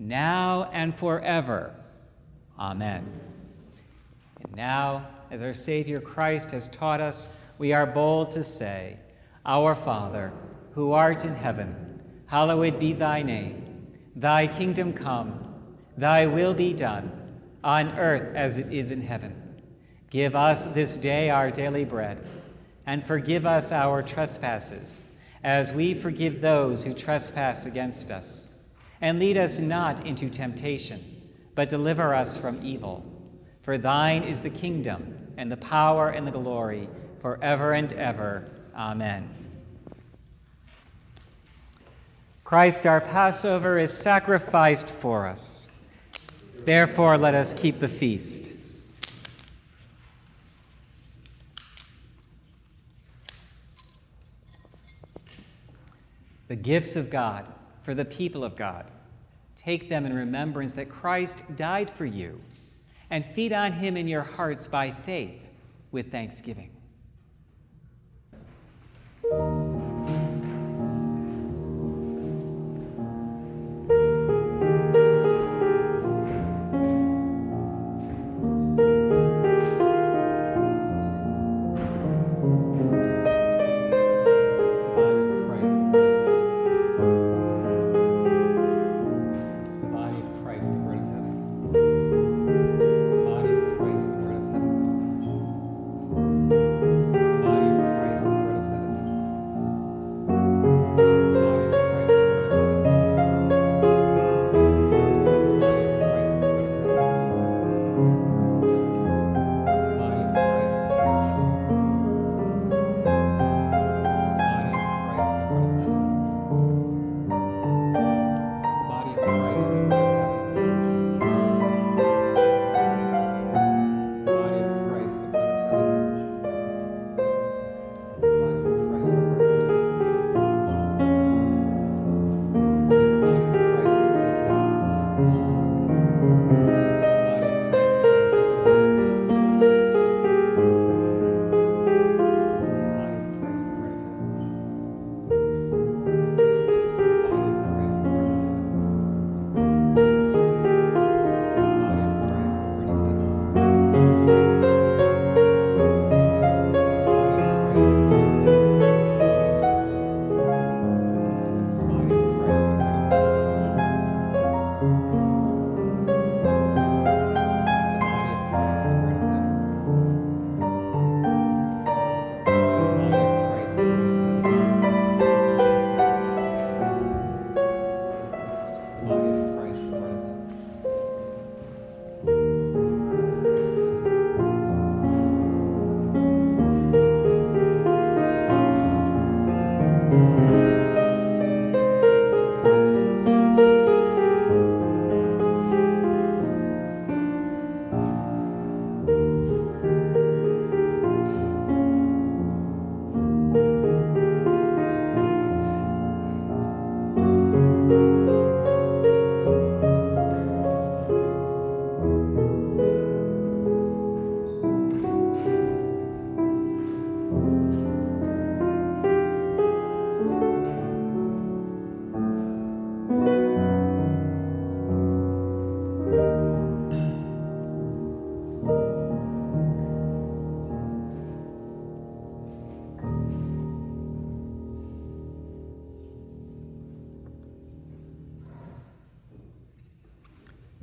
now 0.00 0.70
and 0.72 0.96
forever. 0.98 1.74
Amen. 2.58 3.06
And 4.42 4.56
now, 4.56 5.06
as 5.30 5.42
our 5.42 5.54
Savior 5.54 6.00
Christ 6.00 6.50
has 6.50 6.68
taught 6.68 7.00
us, 7.00 7.28
we 7.58 7.72
are 7.72 7.86
bold 7.86 8.32
to 8.32 8.42
say, 8.42 8.96
our 9.44 9.74
Father, 9.74 10.32
who 10.72 10.92
art 10.92 11.24
in 11.24 11.34
heaven, 11.34 12.00
hallowed 12.26 12.80
be 12.80 12.94
thy 12.94 13.22
name. 13.22 13.86
Thy 14.16 14.46
kingdom 14.46 14.92
come, 14.92 15.54
thy 15.96 16.26
will 16.26 16.54
be 16.54 16.72
done, 16.72 17.12
on 17.62 17.98
earth 17.98 18.34
as 18.34 18.56
it 18.56 18.72
is 18.72 18.90
in 18.90 19.02
heaven. 19.02 19.36
Give 20.10 20.34
us 20.34 20.64
this 20.66 20.96
day 20.96 21.30
our 21.30 21.50
daily 21.50 21.84
bread, 21.84 22.26
and 22.86 23.06
forgive 23.06 23.46
us 23.46 23.70
our 23.70 24.02
trespasses, 24.02 25.00
as 25.44 25.70
we 25.72 25.94
forgive 25.94 26.40
those 26.40 26.82
who 26.82 26.94
trespass 26.94 27.66
against 27.66 28.10
us. 28.10 28.49
And 29.00 29.18
lead 29.18 29.38
us 29.38 29.58
not 29.58 30.06
into 30.06 30.28
temptation, 30.28 31.22
but 31.54 31.70
deliver 31.70 32.14
us 32.14 32.36
from 32.36 32.64
evil. 32.64 33.04
For 33.62 33.78
thine 33.78 34.22
is 34.22 34.40
the 34.40 34.50
kingdom, 34.50 35.32
and 35.36 35.50
the 35.50 35.56
power, 35.56 36.10
and 36.10 36.26
the 36.26 36.32
glory, 36.32 36.88
forever 37.20 37.72
and 37.72 37.92
ever. 37.94 38.48
Amen. 38.74 39.28
Christ, 42.44 42.84
our 42.84 43.00
Passover, 43.00 43.78
is 43.78 43.96
sacrificed 43.96 44.90
for 44.90 45.26
us. 45.26 45.68
Therefore, 46.64 47.16
let 47.16 47.34
us 47.34 47.54
keep 47.54 47.78
the 47.78 47.88
feast. 47.88 48.48
The 56.48 56.56
gifts 56.56 56.96
of 56.96 57.10
God 57.10 57.46
for 57.82 57.94
the 57.94 58.04
people 58.04 58.44
of 58.44 58.56
God. 58.56 58.90
Take 59.56 59.88
them 59.88 60.06
in 60.06 60.14
remembrance 60.14 60.72
that 60.74 60.88
Christ 60.88 61.38
died 61.56 61.90
for 61.90 62.06
you, 62.06 62.40
and 63.10 63.24
feed 63.34 63.52
on 63.52 63.72
him 63.72 63.96
in 63.96 64.08
your 64.08 64.22
hearts 64.22 64.66
by 64.66 64.90
faith 64.90 65.40
with 65.92 66.10
thanksgiving. 66.10 66.70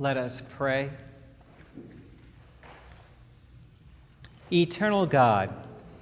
Let 0.00 0.16
us 0.16 0.40
pray. 0.56 0.90
Eternal 4.52 5.06
God, 5.06 5.52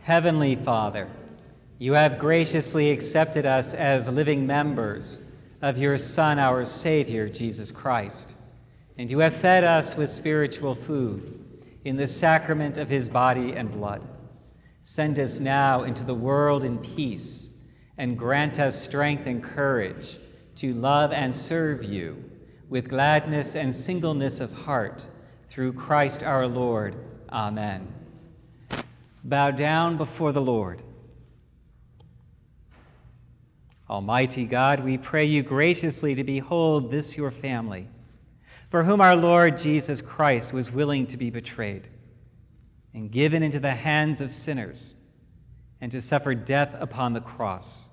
Heavenly 0.02 0.54
Father, 0.54 1.08
you 1.78 1.94
have 1.94 2.18
graciously 2.18 2.90
accepted 2.90 3.46
us 3.46 3.72
as 3.72 4.06
living 4.06 4.46
members 4.46 5.20
of 5.62 5.78
your 5.78 5.96
Son, 5.96 6.38
our 6.38 6.66
Savior, 6.66 7.26
Jesus 7.26 7.70
Christ, 7.70 8.34
and 8.98 9.10
you 9.10 9.20
have 9.20 9.34
fed 9.36 9.64
us 9.64 9.96
with 9.96 10.10
spiritual 10.10 10.74
food 10.74 11.42
in 11.86 11.96
the 11.96 12.06
sacrament 12.06 12.76
of 12.76 12.90
his 12.90 13.08
body 13.08 13.52
and 13.52 13.72
blood. 13.72 14.06
Send 14.82 15.18
us 15.18 15.40
now 15.40 15.84
into 15.84 16.04
the 16.04 16.14
world 16.14 16.64
in 16.64 16.76
peace 16.76 17.48
and 17.96 18.18
grant 18.18 18.58
us 18.58 18.78
strength 18.78 19.26
and 19.26 19.42
courage 19.42 20.18
to 20.56 20.74
love 20.74 21.12
and 21.12 21.34
serve 21.34 21.82
you 21.82 22.22
with 22.68 22.88
gladness 22.88 23.54
and 23.54 23.74
singleness 23.74 24.40
of 24.40 24.52
heart, 24.52 25.06
through 25.48 25.72
Christ 25.72 26.22
our 26.22 26.46
Lord. 26.46 26.96
Amen. 27.30 27.86
Bow 29.24 29.50
down 29.50 29.96
before 29.96 30.32
the 30.32 30.40
Lord. 30.40 30.82
Almighty 33.88 34.44
God, 34.44 34.84
we 34.84 34.98
pray 34.98 35.24
you 35.24 35.42
graciously 35.42 36.14
to 36.16 36.24
behold 36.24 36.90
this 36.90 37.16
your 37.16 37.30
family, 37.30 37.88
for 38.70 38.82
whom 38.82 39.00
our 39.00 39.14
Lord 39.14 39.58
Jesus 39.58 40.00
Christ 40.00 40.52
was 40.52 40.72
willing 40.72 41.06
to 41.06 41.16
be 41.16 41.30
betrayed 41.30 41.88
and 42.94 43.10
given 43.10 43.42
into 43.42 43.60
the 43.60 43.74
hands 43.74 44.20
of 44.20 44.32
sinners 44.32 44.94
and 45.80 45.92
to 45.92 46.00
suffer 46.00 46.34
death 46.34 46.74
upon 46.80 47.12
the 47.12 47.20
cross, 47.20 47.88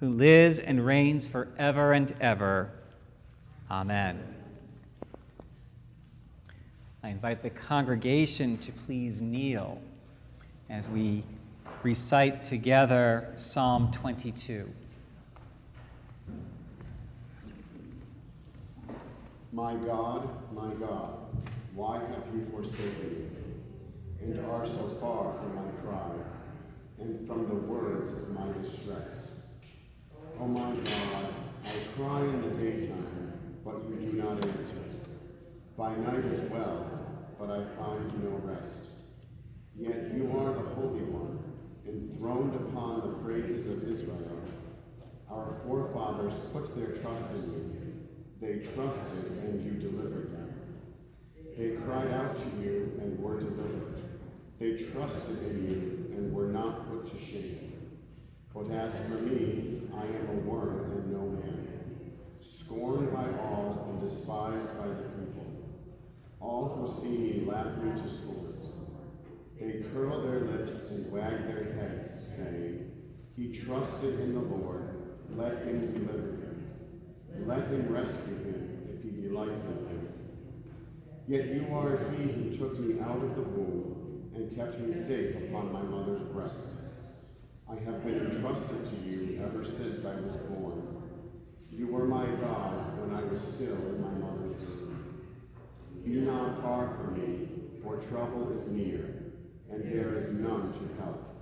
who 0.00 0.08
lives 0.08 0.58
and 0.58 0.84
reigns 0.84 1.26
forever 1.26 1.92
and 1.92 2.14
ever. 2.20 2.72
Amen. 3.72 4.22
I 7.02 7.08
invite 7.08 7.42
the 7.42 7.48
congregation 7.48 8.58
to 8.58 8.70
please 8.70 9.22
kneel 9.22 9.80
as 10.68 10.90
we 10.90 11.24
recite 11.82 12.42
together 12.42 13.32
Psalm 13.36 13.90
22. 13.90 14.70
My 19.54 19.74
God, 19.76 20.28
my 20.52 20.74
God, 20.74 21.16
why 21.74 21.94
have 21.96 22.24
you 22.34 22.46
forsaken 22.52 23.30
me, 24.20 24.34
and 24.34 24.46
are 24.50 24.66
so 24.66 24.82
far 25.00 25.32
from 25.32 25.54
my 25.54 25.70
cry, 25.82 26.10
and 27.00 27.26
from 27.26 27.48
the 27.48 27.54
words 27.54 28.12
of 28.12 28.34
my 28.34 28.52
distress? 28.60 29.30
O 30.38 30.42
oh 30.42 30.46
my 30.46 30.74
God, 30.74 31.26
I 31.64 31.96
cry 31.96 32.20
in 32.20 32.42
the 32.42 32.56
daytime 32.62 33.21
but 33.64 33.82
you 33.88 33.96
do 33.96 34.12
not 34.18 34.44
answer. 34.44 34.82
By 35.76 35.94
night 35.96 36.24
as 36.32 36.42
well, 36.42 36.86
but 37.38 37.50
I 37.50 37.64
find 37.76 38.24
no 38.24 38.40
rest. 38.44 38.84
Yet 39.76 40.12
you 40.14 40.30
are 40.36 40.52
the 40.52 40.68
Holy 40.74 41.02
One, 41.02 41.38
enthroned 41.86 42.54
upon 42.54 43.00
the 43.00 43.16
praises 43.24 43.66
of 43.66 43.88
Israel. 43.88 44.42
Our 45.30 45.56
forefathers 45.64 46.34
put 46.52 46.76
their 46.76 46.94
trust 47.02 47.30
in 47.30 47.42
you. 47.42 47.92
They 48.40 48.58
trusted, 48.74 49.24
and 49.44 49.64
you 49.64 49.72
delivered 49.72 50.32
them. 50.32 50.54
They 51.56 51.70
cried 51.70 52.12
out 52.12 52.36
to 52.36 52.62
you 52.62 52.92
and 53.00 53.18
were 53.18 53.38
delivered. 53.38 54.02
They 54.58 54.76
trusted 54.76 55.38
in 55.42 55.68
you 55.68 56.16
and 56.16 56.32
were 56.32 56.48
not 56.48 56.88
put 56.90 57.10
to 57.10 57.24
shame. 57.24 57.72
But 58.52 58.70
as 58.70 58.94
for 59.08 59.22
me, 59.22 59.82
I 59.96 60.04
am 60.04 60.28
a 60.28 60.40
worm 60.48 60.92
and 60.92 61.12
no 61.12 61.20
man 61.20 61.61
scorned 62.42 63.12
by 63.12 63.26
all 63.40 63.86
and 63.88 64.00
despised 64.00 64.76
by 64.78 64.88
the 64.88 65.08
people. 65.10 65.46
All 66.40 66.68
who 66.68 67.00
see 67.00 67.18
me 67.18 67.44
laugh 67.46 67.76
me 67.78 67.92
to 68.02 68.08
scorn. 68.08 68.42
They 69.60 69.84
curl 69.94 70.22
their 70.22 70.40
lips 70.40 70.90
and 70.90 71.12
wag 71.12 71.46
their 71.46 71.72
heads, 71.74 72.34
saying, 72.36 72.90
He 73.36 73.52
trusted 73.52 74.18
in 74.18 74.34
the 74.34 74.40
Lord, 74.40 75.14
let 75.36 75.58
him 75.58 75.92
deliver 75.92 76.32
him. 76.32 76.68
Let 77.46 77.68
him 77.68 77.86
rescue 77.88 78.38
him 78.38 78.88
if 78.92 79.04
he 79.04 79.22
delights 79.22 79.62
in 79.62 79.86
him. 79.86 80.08
Yet 81.28 81.46
you 81.46 81.68
are 81.72 82.10
he 82.10 82.24
who 82.24 82.56
took 82.56 82.78
me 82.80 83.00
out 83.00 83.22
of 83.22 83.36
the 83.36 83.42
womb 83.42 84.32
and 84.34 84.54
kept 84.56 84.80
me 84.80 84.92
safe 84.92 85.36
upon 85.44 85.72
my 85.72 85.82
mother's 85.82 86.22
breast. 86.22 86.70
I 87.70 87.76
have 87.84 88.04
been 88.04 88.32
entrusted 88.32 88.84
to 88.84 88.96
you 89.08 89.40
ever 89.44 89.64
since 89.64 90.04
I 90.04 90.14
was 90.16 90.36
born. 90.36 91.01
You 91.74 91.86
were 91.86 92.04
my 92.04 92.26
God 92.26 92.98
when 92.98 93.18
I 93.18 93.22
was 93.24 93.40
still 93.40 93.74
in 93.74 94.02
my 94.02 94.10
mother's 94.10 94.56
womb. 94.56 95.26
Be 96.04 96.16
not 96.20 96.60
far 96.60 96.94
from 96.96 97.14
me, 97.18 97.48
for 97.82 97.96
trouble 97.96 98.52
is 98.54 98.66
near, 98.66 99.32
and 99.70 99.82
there 99.82 100.14
is 100.14 100.32
none 100.32 100.70
to 100.70 101.02
help. 101.02 101.32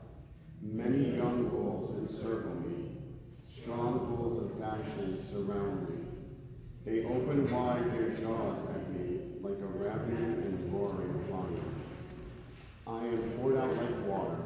Many 0.63 1.17
young 1.17 1.49
bulls 1.49 1.91
encircle 1.99 2.55
me, 2.55 2.93
strong 3.49 4.15
bulls 4.15 4.37
of 4.37 4.61
Bashan 4.61 5.19
surround 5.19 5.89
me. 5.89 5.97
They 6.85 7.05
open 7.05 7.51
wide 7.51 7.93
their 7.93 8.11
jaws 8.11 8.61
at 8.69 8.89
me 8.93 9.21
like 9.41 9.59
a 9.59 9.67
ravening 9.67 10.43
and 10.45 10.73
roaring 10.73 11.29
lion. 11.31 11.75
I 12.87 13.05
am 13.05 13.33
poured 13.33 13.57
out 13.57 13.77
like 13.77 14.07
water. 14.07 14.39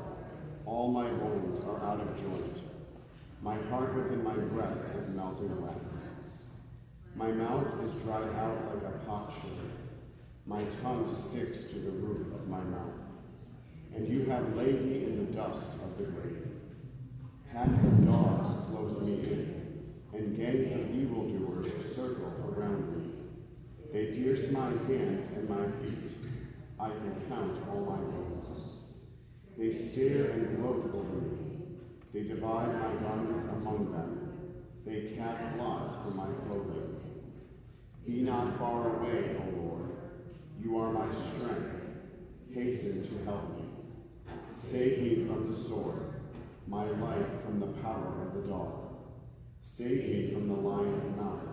All 0.65 0.91
my 0.91 1.11
bones 1.11 1.61
are 1.61 1.85
out 1.85 2.01
of 2.01 2.17
joint. 2.17 2.74
My 3.45 3.57
heart 3.69 3.95
within 3.95 4.25
my 4.25 4.33
breast 4.33 4.87
is 4.97 5.15
melting 5.15 5.63
wax. 5.63 5.77
My 7.15 7.31
mouth 7.31 7.79
is 7.85 7.93
dried 7.97 8.35
out 8.37 8.75
like 8.75 8.95
a 8.95 8.97
potsherd. 9.05 9.71
My 10.47 10.65
tongue 10.83 11.07
sticks 11.07 11.65
to 11.65 11.79
the 11.79 11.91
roof 11.91 12.35
of 12.35 12.49
my 12.49 12.61
mouth. 12.61 12.95
And 13.95 14.09
you 14.09 14.25
have 14.31 14.57
laid 14.57 14.83
me 14.87 15.05
in 15.05 15.27
the 15.27 15.33
dust 15.37 15.75
of 15.75 15.99
the 15.99 16.05
grave. 16.05 16.49
Packs 17.53 17.85
of 17.85 18.07
dogs 18.07 18.55
close 18.71 18.99
me 19.03 19.13
in, 19.13 19.93
and 20.15 20.39
gangs 20.39 20.73
of 20.73 20.97
evildoers 20.97 21.95
circle 21.95 22.33
around 22.49 22.97
me. 22.97 23.11
They 23.93 24.07
pierce 24.07 24.51
my 24.53 24.71
hands 24.89 25.27
and 25.27 25.47
my 25.51 25.67
feet. 25.83 26.17
I 26.81 26.89
can 26.89 27.23
count 27.29 27.59
all 27.69 27.85
my 27.85 27.99
bones. 27.99 28.51
They 29.59 29.71
stare 29.71 30.31
and 30.31 30.57
gloat 30.57 30.91
over 30.95 31.21
me. 31.21 31.44
They 32.15 32.23
divide 32.23 32.73
my 32.81 32.95
garments 33.03 33.43
among 33.43 33.91
them. 33.91 34.31
They 34.87 35.17
cast 35.17 35.59
lots 35.59 35.97
for 35.97 36.13
my 36.13 36.29
clothing. 36.47 36.95
Be 38.07 38.21
not 38.21 38.57
far 38.57 39.01
away, 39.01 39.37
O 39.37 39.61
Lord. 39.61 39.91
You 40.63 40.79
are 40.79 40.93
my 40.93 41.11
strength. 41.11 41.75
Hasten 42.55 43.03
to 43.03 43.25
help 43.25 43.57
me. 43.57 43.65
Save 44.57 45.03
me 45.03 45.27
from 45.27 45.51
the 45.51 45.57
sword, 45.57 46.15
my 46.69 46.85
life 46.85 47.43
from 47.45 47.59
the 47.59 47.83
power 47.83 48.29
of 48.29 48.35
the 48.35 48.49
dog. 48.49 48.95
Save 49.61 50.09
me 50.09 50.31
from 50.33 50.47
the 50.47 50.55
lion's 50.55 51.17
mouth, 51.17 51.49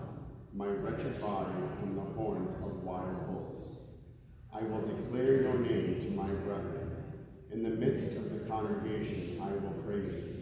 my 0.53 0.67
wretched 0.67 1.19
body 1.19 1.55
from 1.79 1.95
the 1.95 2.01
horns 2.01 2.53
of 2.53 2.83
wild 2.83 3.25
bulls. 3.25 3.67
I 4.53 4.61
will 4.61 4.81
declare 4.81 5.41
your 5.41 5.57
name 5.57 5.99
to 6.01 6.11
my 6.11 6.27
brethren. 6.27 7.03
In 7.51 7.63
the 7.63 7.69
midst 7.69 8.15
of 8.15 8.29
the 8.29 8.45
congregation, 8.47 9.41
I 9.41 9.53
will 9.53 9.81
praise 9.83 10.13
you. 10.13 10.40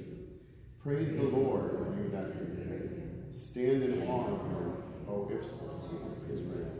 Praise 0.90 1.16
the 1.16 1.22
Lord, 1.22 1.96
you 2.00 2.10
that 2.10 2.34
fear. 2.34 2.90
Stand 3.30 3.84
in 3.84 4.08
awe 4.08 4.26
of 4.26 4.42
him, 4.42 4.74
O 5.08 5.30
Israel. 6.34 6.72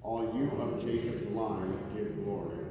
All 0.00 0.32
you 0.32 0.48
of 0.62 0.80
Jacob's 0.80 1.26
line 1.26 1.76
give 1.92 2.24
glory. 2.24 2.66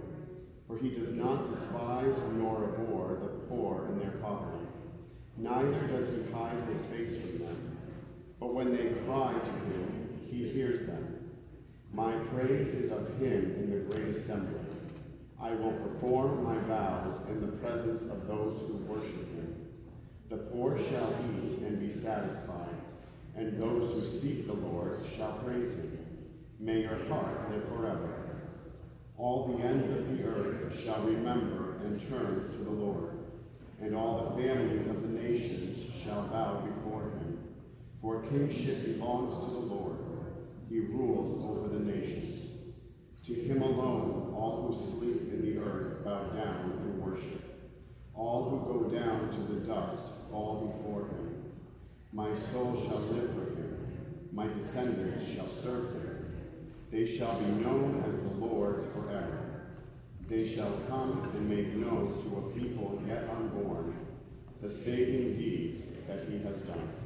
For 0.69 0.77
he 0.77 0.91
does 0.91 1.11
not 1.11 1.51
despise 1.51 2.15
nor 2.37 2.63
abhor 2.63 3.17
the 3.19 3.27
poor 3.49 3.89
in 3.89 3.99
their 3.99 4.11
poverty, 4.21 4.65
neither 5.35 5.87
does 5.87 6.07
he 6.07 6.31
hide 6.31 6.63
his 6.71 6.85
face 6.85 7.21
from 7.21 7.39
them. 7.39 7.77
But 8.39 8.53
when 8.53 8.71
they 8.73 8.97
cry 9.03 9.33
to 9.33 9.51
him, 9.51 10.21
he 10.31 10.47
hears 10.47 10.83
them. 10.83 11.31
My 11.91 12.13
praise 12.33 12.69
is 12.69 12.93
of 12.93 13.19
him 13.19 13.55
in 13.57 13.71
the 13.71 13.93
great 13.93 14.15
assembly. 14.15 14.61
I 15.37 15.51
will 15.51 15.73
perform 15.73 16.45
my 16.45 16.59
vows 16.59 17.27
in 17.27 17.41
the 17.41 17.57
presence 17.57 18.03
of 18.03 18.25
those 18.25 18.61
who 18.61 18.75
worship 18.87 19.35
him. 19.35 19.50
The 20.31 20.37
poor 20.37 20.77
shall 20.77 21.13
eat 21.43 21.57
and 21.57 21.77
be 21.77 21.91
satisfied, 21.91 22.77
and 23.35 23.61
those 23.61 23.91
who 23.91 24.05
seek 24.05 24.47
the 24.47 24.53
Lord 24.53 25.01
shall 25.17 25.33
praise 25.43 25.73
him. 25.73 26.07
May 26.57 26.83
your 26.83 27.03
heart 27.09 27.51
live 27.51 27.67
forever. 27.67 28.39
All 29.17 29.47
the 29.49 29.61
ends 29.61 29.89
of 29.89 30.17
the 30.17 30.23
earth 30.23 30.81
shall 30.81 31.01
remember 31.01 31.79
and 31.83 31.99
turn 31.99 32.49
to 32.49 32.57
the 32.63 32.71
Lord, 32.71 33.11
and 33.81 33.93
all 33.93 34.29
the 34.29 34.41
families 34.41 34.87
of 34.87 35.01
the 35.01 35.21
nations 35.21 35.83
shall 36.01 36.21
bow 36.29 36.61
before 36.61 37.09
him. 37.09 37.37
For 38.01 38.21
kingship 38.27 38.85
belongs 38.85 39.35
to 39.35 39.51
the 39.51 39.73
Lord. 39.75 39.97
He 40.69 40.79
rules 40.79 41.43
over 41.43 41.67
the 41.67 41.83
nations. 41.83 42.39
To 43.25 43.33
him 43.33 43.61
alone 43.61 44.33
all 44.33 44.65
who 44.65 44.97
sleep 44.97 45.29
in 45.29 45.41
the 45.41 45.59
earth 45.61 46.05
bow 46.05 46.29
down 46.29 46.71
and 46.85 47.01
worship. 47.01 47.41
All 48.15 48.49
who 48.49 48.79
go 48.79 48.97
down 48.97 49.29
to 49.29 49.53
the 49.53 49.67
dust 49.67 50.20
fall 50.31 50.75
before 50.77 51.07
him. 51.07 51.43
My 52.13 52.33
soul 52.33 52.75
shall 52.87 52.99
live 52.99 53.29
for 53.31 53.51
him. 53.55 54.29
My 54.31 54.47
descendants 54.47 55.27
shall 55.27 55.49
serve 55.49 55.91
him. 55.93 56.41
They 56.89 57.05
shall 57.05 57.39
be 57.39 57.45
known 57.45 58.03
as 58.09 58.17
the 58.17 58.45
Lord's 58.45 58.85
forever. 58.85 59.67
They 60.27 60.47
shall 60.47 60.79
come 60.87 61.29
and 61.35 61.49
make 61.49 61.75
known 61.75 62.21
to 62.23 62.37
a 62.37 62.59
people 62.59 63.01
yet 63.07 63.29
unborn 63.29 63.95
the 64.61 64.69
saving 64.69 65.33
deeds 65.33 65.91
that 66.07 66.25
he 66.29 66.37
has 66.43 66.61
done. 66.61 67.00